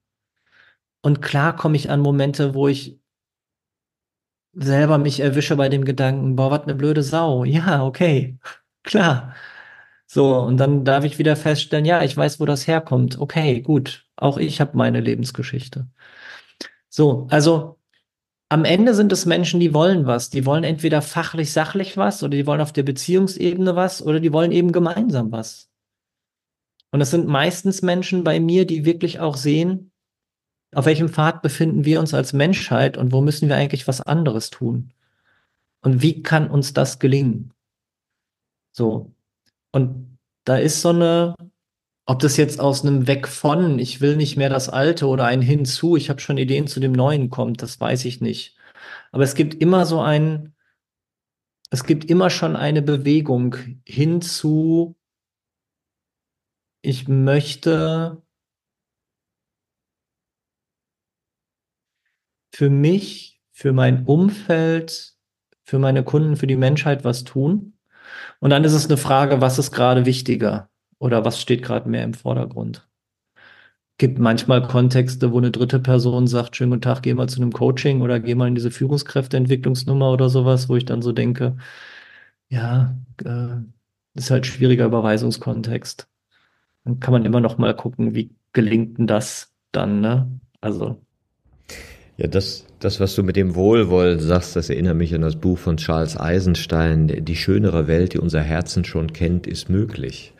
[1.00, 2.98] Und klar komme ich an Momente, wo ich
[4.52, 7.44] selber mich erwische bei dem Gedanken, boah, was eine blöde Sau.
[7.44, 8.38] Ja, okay,
[8.82, 9.34] klar.
[10.06, 13.18] So, und dann darf ich wieder feststellen, ja, ich weiß, wo das herkommt.
[13.18, 14.06] Okay, gut.
[14.16, 15.88] Auch ich habe meine Lebensgeschichte.
[16.88, 17.78] So, also
[18.48, 20.30] am Ende sind es Menschen, die wollen was.
[20.30, 24.32] Die wollen entweder fachlich, sachlich was oder die wollen auf der Beziehungsebene was oder die
[24.32, 25.70] wollen eben gemeinsam was.
[26.90, 29.90] Und es sind meistens Menschen bei mir, die wirklich auch sehen,
[30.74, 34.50] auf welchem Pfad befinden wir uns als Menschheit und wo müssen wir eigentlich was anderes
[34.50, 34.92] tun?
[35.80, 37.52] Und wie kann uns das gelingen?
[38.72, 39.12] So.
[39.72, 41.34] Und da ist so eine,
[42.06, 45.42] ob das jetzt aus einem Weg von, ich will nicht mehr das Alte oder ein
[45.42, 48.56] Hinzu, ich habe schon Ideen zu dem Neuen kommt, das weiß ich nicht.
[49.12, 50.54] Aber es gibt immer so ein,
[51.70, 54.96] es gibt immer schon eine Bewegung hinzu,
[56.82, 58.22] ich möchte
[62.54, 65.14] für mich, für mein Umfeld,
[65.64, 67.74] für meine Kunden, für die Menschheit was tun.
[68.40, 72.04] Und dann ist es eine Frage, was ist gerade wichtiger oder was steht gerade mehr
[72.04, 72.88] im Vordergrund.
[73.98, 77.52] Gibt manchmal Kontexte, wo eine dritte Person sagt, schönen guten Tag, geh mal zu einem
[77.52, 81.56] Coaching oder geh mal in diese Führungskräfteentwicklungsnummer oder sowas, wo ich dann so denke,
[82.48, 83.56] ja, äh,
[84.14, 86.08] ist halt schwieriger Überweisungskontext.
[86.88, 90.40] Dann kann man immer noch mal gucken, wie gelingt denn das dann, ne?
[90.62, 90.96] Also.
[92.16, 95.58] Ja, das, das, was du mit dem Wohlwollen sagst, das erinnert mich an das Buch
[95.58, 97.24] von Charles Eisenstein.
[97.26, 100.32] Die schönere Welt, die unser Herzen schon kennt, ist möglich.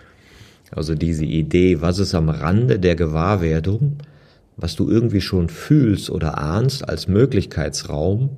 [0.70, 3.98] Also diese Idee, was ist am Rande der Gewahrwerdung,
[4.56, 8.30] was du irgendwie schon fühlst oder ahnst als Möglichkeitsraum,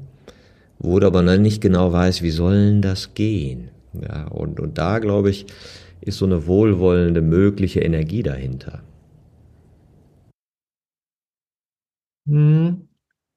[0.81, 3.69] wo du aber noch nicht genau weißt, wie sollen das gehen.
[3.93, 5.47] Ja, und, und da, glaube ich,
[6.01, 8.83] ist so eine wohlwollende, mögliche Energie dahinter.
[12.27, 12.89] Hm.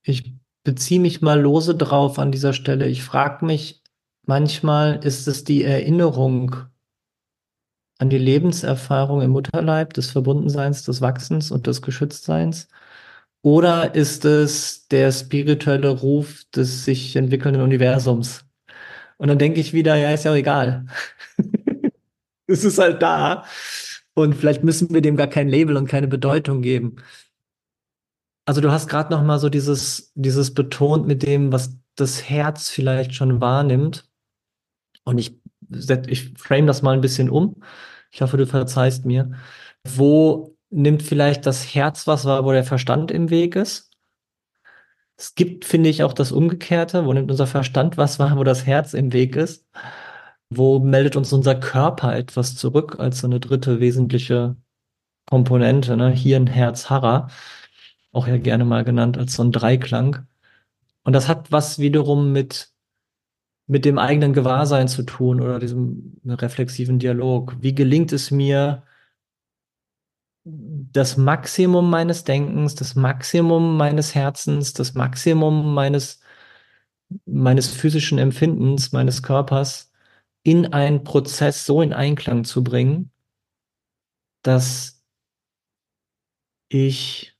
[0.05, 0.33] Ich
[0.63, 2.87] beziehe mich mal lose drauf an dieser Stelle.
[2.87, 3.81] Ich frage mich
[4.25, 6.55] manchmal, ist es die Erinnerung
[7.99, 12.67] an die Lebenserfahrung im Mutterleib, des Verbundenseins, des Wachsens und des Geschütztseins?
[13.41, 18.45] Oder ist es der spirituelle Ruf des sich entwickelnden Universums?
[19.17, 20.85] Und dann denke ich wieder, ja, ist ja auch egal.
[22.47, 23.45] es ist halt da.
[24.15, 26.97] Und vielleicht müssen wir dem gar kein Label und keine Bedeutung geben.
[28.45, 32.69] Also du hast gerade noch mal so dieses, dieses betont mit dem, was das Herz
[32.69, 34.09] vielleicht schon wahrnimmt.
[35.03, 35.39] Und ich,
[36.07, 37.61] ich frame das mal ein bisschen um.
[38.11, 39.31] Ich hoffe, du verzeihst mir.
[39.87, 43.91] Wo nimmt vielleicht das Herz was wahr, wo der Verstand im Weg ist?
[45.15, 47.05] Es gibt, finde ich, auch das Umgekehrte.
[47.05, 49.67] Wo nimmt unser Verstand was wahr, wo das Herz im Weg ist?
[50.57, 54.55] Wo meldet uns unser Körper etwas zurück als so eine dritte wesentliche
[55.25, 55.97] Komponente?
[55.97, 56.11] Ne?
[56.11, 57.27] Hirn, Herz, Harra
[58.13, 60.27] auch ja gerne mal genannt als so ein Dreiklang.
[61.03, 62.71] Und das hat was wiederum mit,
[63.67, 67.57] mit dem eigenen Gewahrsein zu tun oder diesem reflexiven Dialog.
[67.61, 68.83] Wie gelingt es mir,
[70.45, 76.19] das Maximum meines Denkens, das Maximum meines Herzens, das Maximum meines,
[77.25, 79.92] meines physischen Empfindens, meines Körpers
[80.43, 83.11] in einen Prozess so in Einklang zu bringen,
[84.41, 85.01] dass
[86.67, 87.37] ich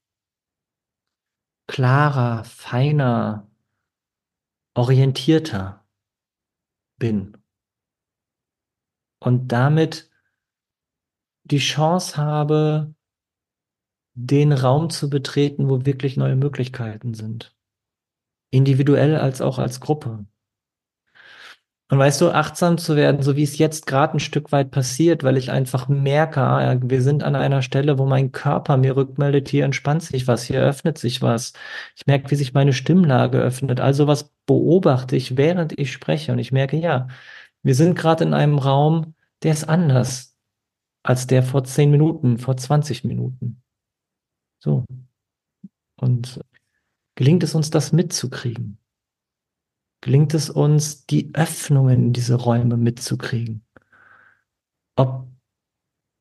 [1.68, 3.50] klarer, feiner,
[4.76, 5.86] orientierter
[6.98, 7.38] bin
[9.20, 10.10] und damit
[11.44, 12.96] die Chance habe,
[14.16, 17.56] den Raum zu betreten, wo wirklich neue Möglichkeiten sind.
[18.52, 20.26] Individuell als auch als Gruppe.
[21.94, 25.24] Und weißt du, achtsam zu werden, so wie es jetzt gerade ein Stück weit passiert,
[25.24, 29.48] weil ich einfach merke, ah, wir sind an einer Stelle, wo mein Körper mir rückmeldet,
[29.48, 31.54] hier entspannt sich was, hier öffnet sich was.
[31.96, 33.80] Ich merke, wie sich meine Stimmlage öffnet.
[33.80, 36.32] Also was beobachte ich, während ich spreche.
[36.32, 37.10] Und ich merke, ja,
[37.62, 39.14] wir sind gerade in einem Raum,
[39.44, 40.36] der ist anders
[41.04, 43.62] als der vor zehn Minuten, vor 20 Minuten.
[44.58, 44.84] So.
[45.98, 46.40] Und
[47.14, 48.80] gelingt es uns, das mitzukriegen?
[50.04, 53.66] Gelingt es uns, die Öffnungen in diese Räume mitzukriegen?
[54.98, 55.30] Ob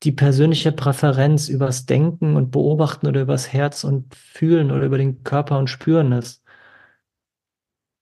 [0.03, 5.25] die persönliche Präferenz übers Denken und Beobachten oder übers Herz und Fühlen oder über den
[5.25, 6.45] Körper und Spüren ist.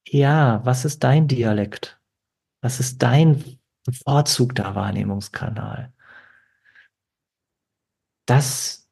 [0.07, 1.99] Ja, was ist dein Dialekt?
[2.61, 3.43] Was ist dein
[3.83, 5.91] bevorzugter Wahrnehmungskanal?
[8.27, 8.87] Das,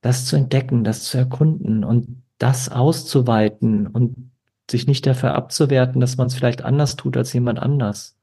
[0.00, 4.31] das zu entdecken, das zu erkunden und das auszuweiten und
[4.72, 8.18] sich nicht dafür abzuwerten, dass man es vielleicht anders tut als jemand anders.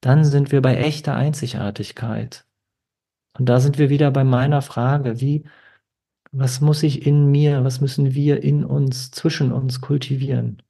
[0.00, 2.46] Dann sind wir bei echter Einzigartigkeit.
[3.38, 5.44] Und da sind wir wieder bei meiner Frage, wie,
[6.32, 10.62] was muss ich in mir, was müssen wir in uns, zwischen uns kultivieren,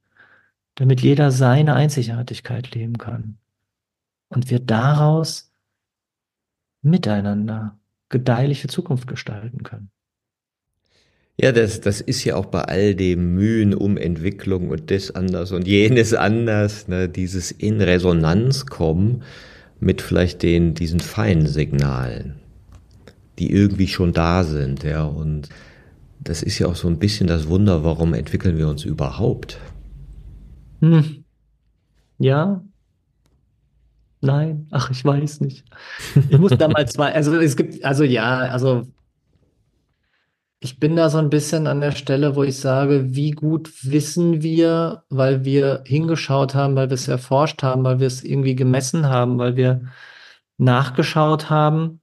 [0.74, 3.38] damit jeder seine Einzigartigkeit leben kann
[4.28, 5.52] und wir daraus
[6.82, 7.78] miteinander
[8.08, 9.90] gedeihliche Zukunft gestalten können.
[11.42, 15.52] Ja, das, das ist ja auch bei all dem Mühen um Entwicklung und das anders
[15.52, 19.22] und jenes anders, ne, dieses in Resonanz kommen
[19.78, 22.34] mit vielleicht den, diesen feinen Signalen,
[23.38, 25.48] die irgendwie schon da sind, ja, und
[26.20, 29.58] das ist ja auch so ein bisschen das Wunder, warum entwickeln wir uns überhaupt?
[30.82, 31.24] Hm.
[32.18, 32.62] Ja.
[34.20, 34.66] Nein.
[34.70, 35.64] Ach, ich weiß nicht.
[36.28, 36.84] Ich muss da mal
[37.14, 38.86] also es gibt, also ja, also
[40.60, 44.42] ich bin da so ein bisschen an der Stelle, wo ich sage, wie gut wissen
[44.42, 49.08] wir, weil wir hingeschaut haben, weil wir es erforscht haben, weil wir es irgendwie gemessen
[49.08, 49.82] haben, weil wir
[50.58, 52.02] nachgeschaut haben,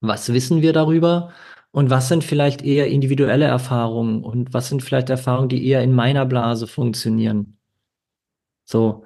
[0.00, 1.32] was wissen wir darüber?
[1.70, 4.24] Und was sind vielleicht eher individuelle Erfahrungen?
[4.24, 7.58] Und was sind vielleicht Erfahrungen, die eher in meiner Blase funktionieren.
[8.64, 9.04] So,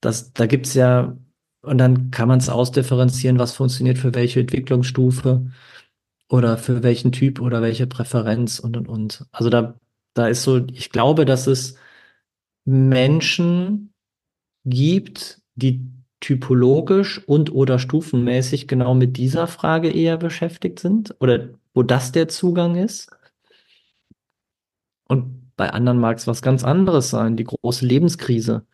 [0.00, 1.16] das, da gibt's ja,
[1.62, 5.50] und dann kann man es ausdifferenzieren, was funktioniert für welche Entwicklungsstufe
[6.30, 9.26] oder für welchen Typ oder welche Präferenz und und und.
[9.32, 9.74] Also da,
[10.14, 11.76] da ist so, ich glaube, dass es
[12.64, 13.92] Menschen
[14.64, 21.82] gibt, die typologisch und oder stufenmäßig genau mit dieser Frage eher beschäftigt sind oder wo
[21.82, 23.10] das der Zugang ist.
[25.08, 28.64] Und bei anderen mag es was ganz anderes sein, die große Lebenskrise,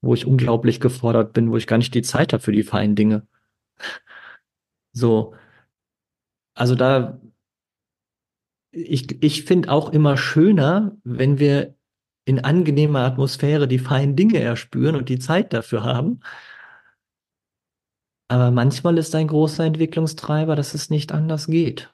[0.00, 2.96] wo ich unglaublich gefordert bin, wo ich gar nicht die Zeit habe für die feinen
[2.96, 3.26] Dinge.
[4.96, 5.34] So,
[6.54, 7.20] also da,
[8.70, 11.74] ich, ich finde auch immer schöner, wenn wir
[12.24, 16.20] in angenehmer Atmosphäre die feinen Dinge erspüren und die Zeit dafür haben.
[18.28, 21.92] Aber manchmal ist ein großer Entwicklungstreiber, dass es nicht anders geht.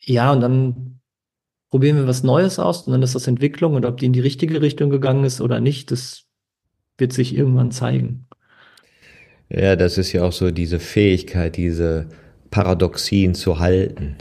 [0.00, 1.00] Ja, und dann
[1.70, 4.20] probieren wir was Neues aus und dann ist das Entwicklung und ob die in die
[4.20, 6.26] richtige Richtung gegangen ist oder nicht, das
[6.98, 8.26] wird sich irgendwann zeigen.
[9.48, 12.08] Ja, das ist ja auch so diese Fähigkeit, diese
[12.54, 14.14] Paradoxien zu halten.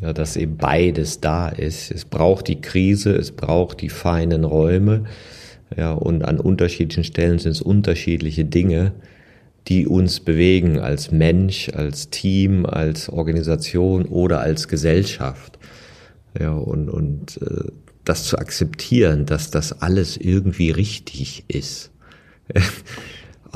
[0.00, 1.90] Ja, dass eben beides da ist.
[1.90, 5.04] Es braucht die Krise, es braucht die feinen Räume.
[5.76, 8.92] Ja, und an unterschiedlichen Stellen sind es unterschiedliche Dinge,
[9.68, 15.58] die uns bewegen als Mensch, als Team, als Organisation oder als Gesellschaft.
[16.40, 17.70] Ja, und, und äh,
[18.04, 21.90] das zu akzeptieren, dass das alles irgendwie richtig ist.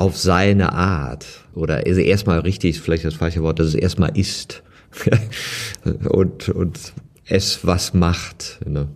[0.01, 1.27] auf seine Art.
[1.55, 4.63] Oder also erstmal richtig vielleicht das falsche Wort, dass es erstmal ist.
[5.85, 6.93] und, und
[7.27, 8.59] es was macht.
[8.67, 8.89] Ne?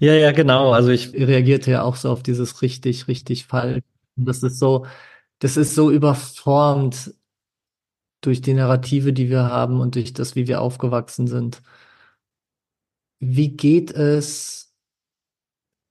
[0.00, 0.72] Ja, ja, genau.
[0.72, 3.82] Also ich reagierte ja auch so auf dieses richtig, richtig falsch.
[4.16, 4.86] Das ist so,
[5.38, 7.14] das ist so überformt
[8.20, 11.62] durch die Narrative, die wir haben und durch das, wie wir aufgewachsen sind.
[13.18, 14.74] Wie geht es,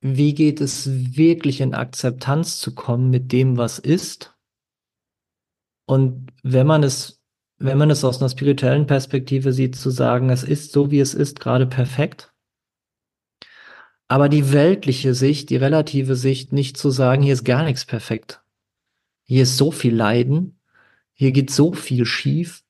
[0.01, 4.32] wie geht es wirklich in Akzeptanz zu kommen mit dem, was ist?
[5.85, 7.21] Und wenn man es,
[7.57, 11.13] wenn man es aus einer spirituellen Perspektive sieht, zu sagen, es ist so, wie es
[11.13, 12.33] ist, gerade perfekt.
[14.07, 18.41] Aber die weltliche Sicht, die relative Sicht, nicht zu sagen, hier ist gar nichts perfekt.
[19.23, 20.59] hier ist so viel Leiden,
[21.13, 22.63] hier geht so viel schief,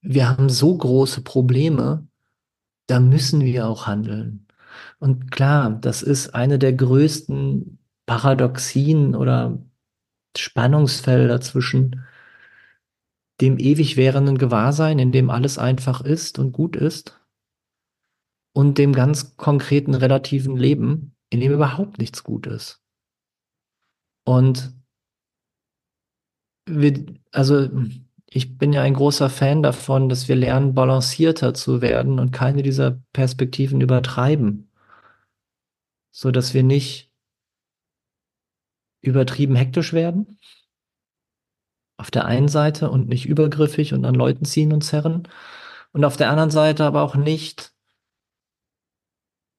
[0.00, 2.06] wir haben so große Probleme,
[2.86, 4.46] da müssen wir auch handeln.
[4.98, 9.58] Und klar, das ist eine der größten Paradoxien oder
[10.36, 12.04] Spannungsfelder zwischen
[13.40, 17.20] dem ewig währenden Gewahrsein, in dem alles einfach ist und gut ist,
[18.54, 22.80] und dem ganz konkreten relativen Leben, in dem überhaupt nichts gut ist.
[24.24, 24.72] Und
[26.66, 27.68] wir, also
[28.26, 32.62] ich bin ja ein großer Fan davon, dass wir lernen, balancierter zu werden und keine
[32.62, 34.70] dieser Perspektiven übertreiben,
[36.10, 37.12] so dass wir nicht
[39.04, 40.38] übertrieben hektisch werden
[41.96, 45.28] auf der einen Seite und nicht übergriffig und an Leuten ziehen und zerren
[45.92, 47.72] und auf der anderen Seite aber auch nicht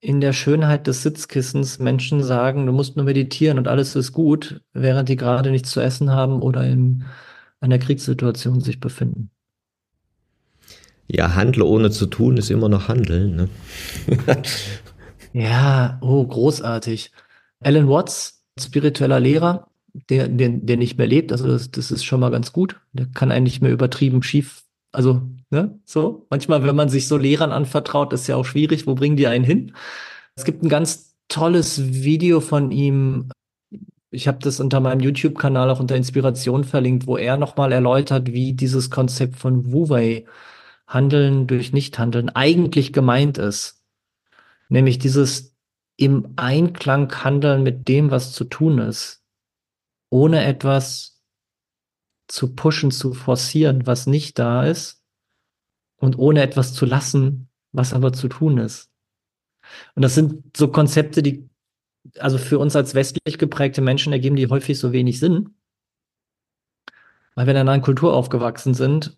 [0.02, 4.62] in der Schönheit des Sitzkissens Menschen sagen, du musst nur meditieren und alles ist gut,
[4.74, 7.06] während die gerade nichts zu essen haben oder in
[7.60, 9.32] einer Kriegssituation sich befinden.
[11.08, 13.36] Ja, handle ohne zu tun ist immer noch Handeln.
[13.36, 13.50] Ne?
[15.34, 17.12] ja, oh, großartig.
[17.60, 19.68] Alan Watts, spiritueller Lehrer,
[20.10, 22.80] der, der, der nicht mehr lebt, also das, das ist schon mal ganz gut.
[22.93, 26.26] Der kann eigentlich mehr übertrieben schief, also, ne, so.
[26.30, 29.43] Manchmal, wenn man sich so Lehrern anvertraut, ist ja auch schwierig, wo bringen die einen
[29.43, 29.76] hin?
[30.36, 33.30] Es gibt ein ganz tolles Video von ihm.
[34.10, 38.53] Ich habe das unter meinem YouTube-Kanal auch unter Inspiration verlinkt, wo er nochmal erläutert, wie
[38.53, 40.26] dieses Konzept von Wu Wei,
[40.88, 43.84] Handeln durch Nichthandeln, eigentlich gemeint ist.
[44.70, 45.55] Nämlich dieses
[45.98, 49.26] im Einklang handeln mit dem, was zu tun ist
[50.16, 51.22] ohne etwas
[52.28, 55.04] zu pushen, zu forcieren, was nicht da ist
[55.98, 58.89] und ohne etwas zu lassen, was aber zu tun ist.
[59.96, 61.50] Und das sind so Konzepte, die
[62.20, 65.56] also für uns als westlich geprägte Menschen ergeben die häufig so wenig Sinn,
[67.34, 69.18] weil wir in einer anderen Kultur aufgewachsen sind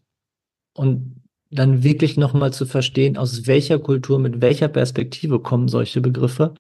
[0.73, 6.53] und dann wirklich nochmal zu verstehen, aus welcher Kultur, mit welcher Perspektive kommen solche Begriffe,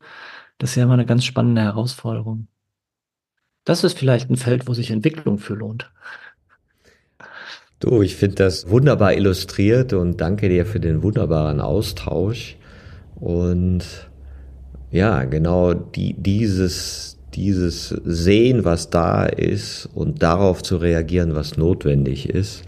[0.57, 2.47] das ist ja immer eine ganz spannende Herausforderung.
[3.63, 5.91] Das ist vielleicht ein Feld, wo sich Entwicklung für lohnt.
[7.79, 12.57] Du, ich finde das wunderbar illustriert und danke dir für den wunderbaren Austausch.
[13.15, 13.83] Und
[14.89, 22.29] ja, genau die, dieses, dieses Sehen, was da ist und darauf zu reagieren, was notwendig
[22.29, 22.63] ist,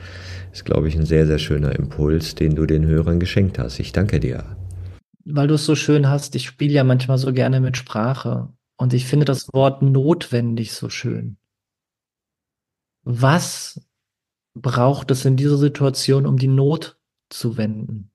[0.51, 3.79] ist, glaube ich, ein sehr, sehr schöner Impuls, den du den Hörern geschenkt hast.
[3.79, 4.57] Ich danke dir.
[5.25, 8.51] Weil du es so schön hast, ich spiele ja manchmal so gerne mit Sprache.
[8.77, 11.37] Und ich finde das Wort notwendig so schön.
[13.03, 13.81] Was
[14.55, 18.11] braucht es in dieser Situation, um die Not zu wenden?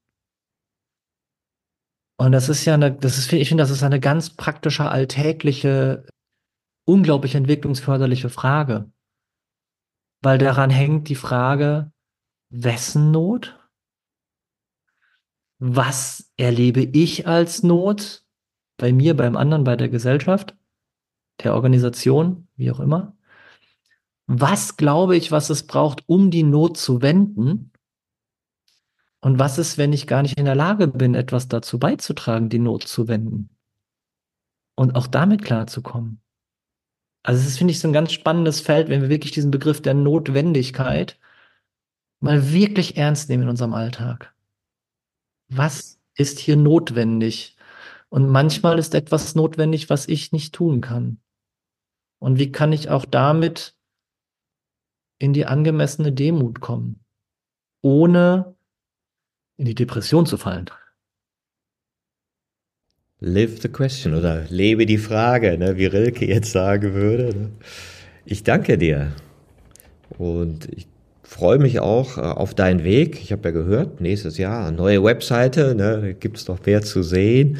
[2.16, 6.06] Und das ist ja eine, das ist, ich finde, das ist eine ganz praktische, alltägliche,
[6.86, 8.90] unglaublich entwicklungsförderliche Frage.
[10.22, 11.92] Weil daran hängt die Frage,
[12.62, 13.58] wessen Not?
[15.58, 18.24] Was erlebe ich als Not?
[18.76, 20.56] bei mir, beim anderen, bei der Gesellschaft,
[21.42, 23.16] der Organisation, wie auch immer.
[24.26, 27.72] Was glaube ich, was es braucht, um die Not zu wenden?
[29.20, 32.58] Und was ist, wenn ich gar nicht in der Lage bin, etwas dazu beizutragen, die
[32.58, 33.50] Not zu wenden?
[34.76, 36.20] Und auch damit klarzukommen.
[37.22, 39.80] Also es ist, finde ich, so ein ganz spannendes Feld, wenn wir wirklich diesen Begriff
[39.80, 41.18] der Notwendigkeit
[42.24, 44.34] mal wirklich ernst nehmen in unserem Alltag.
[45.48, 47.56] Was ist hier notwendig?
[48.08, 51.18] Und manchmal ist etwas notwendig, was ich nicht tun kann.
[52.18, 53.76] Und wie kann ich auch damit
[55.18, 57.04] in die angemessene Demut kommen,
[57.82, 58.54] ohne
[59.56, 60.70] in die Depression zu fallen?
[63.20, 67.36] Live the question oder lebe die Frage, ne, wie Rilke jetzt sagen würde.
[67.36, 67.50] Ne?
[68.24, 69.12] Ich danke dir
[70.18, 70.93] und ich
[71.34, 73.20] freue mich auch äh, auf deinen Weg.
[73.20, 77.02] Ich habe ja gehört, nächstes Jahr eine neue Webseite, ne, gibt es noch mehr zu
[77.02, 77.58] sehen.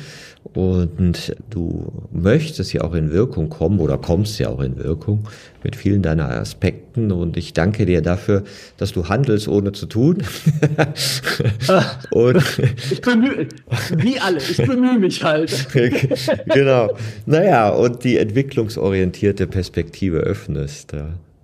[0.53, 5.27] Und du möchtest ja auch in Wirkung kommen oder kommst ja auch in Wirkung
[5.64, 7.11] mit vielen deiner Aspekten.
[7.11, 8.45] Und ich danke dir dafür,
[8.77, 10.18] dass du handelst, ohne zu tun.
[12.12, 12.61] und
[12.93, 13.49] ich bemühe,
[13.97, 15.66] wie alle, ich bemühe mich halt.
[16.55, 16.95] genau.
[17.27, 20.93] Naja, und die entwicklungsorientierte Perspektive öffnest.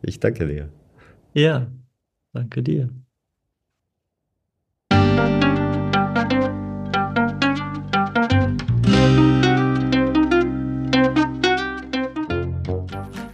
[0.02, 0.68] Ich danke dir.
[1.32, 1.66] Ja,
[2.32, 2.88] danke dir.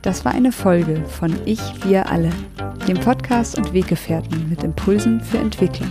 [0.06, 2.30] Das war eine Folge von Ich, wir alle,
[2.86, 5.90] dem Podcast und Weggefährten mit Impulsen für Entwicklung.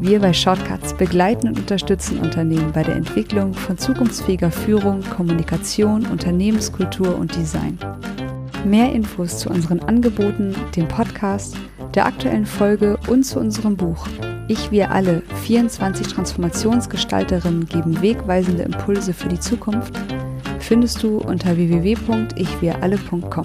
[0.00, 7.16] Wir bei Shortcuts begleiten und unterstützen Unternehmen bei der Entwicklung von zukunftsfähiger Führung, Kommunikation, Unternehmenskultur
[7.16, 7.78] und Design.
[8.64, 10.88] Mehr Infos zu unseren Angeboten, dem
[11.20, 11.54] Podcast,
[11.94, 14.06] der aktuellen Folge und zu unserem Buch
[14.48, 19.92] Ich, wir alle, 24 Transformationsgestalterinnen geben wegweisende Impulse für die Zukunft
[20.60, 23.44] findest du unter www.ichwiralle.com.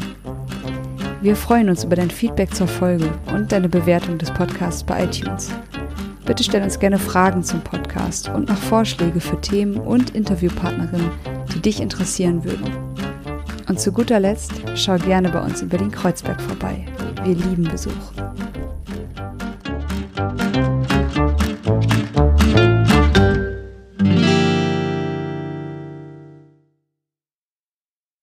[1.21, 5.51] Wir freuen uns über dein Feedback zur Folge und deine Bewertung des Podcasts bei iTunes.
[6.25, 11.11] Bitte stell uns gerne Fragen zum Podcast und noch Vorschläge für Themen und Interviewpartnerinnen,
[11.53, 12.71] die dich interessieren würden.
[13.67, 16.85] Und zu guter Letzt schau gerne bei uns über den Kreuzberg vorbei.
[17.25, 18.44] Wir lieben Besuch.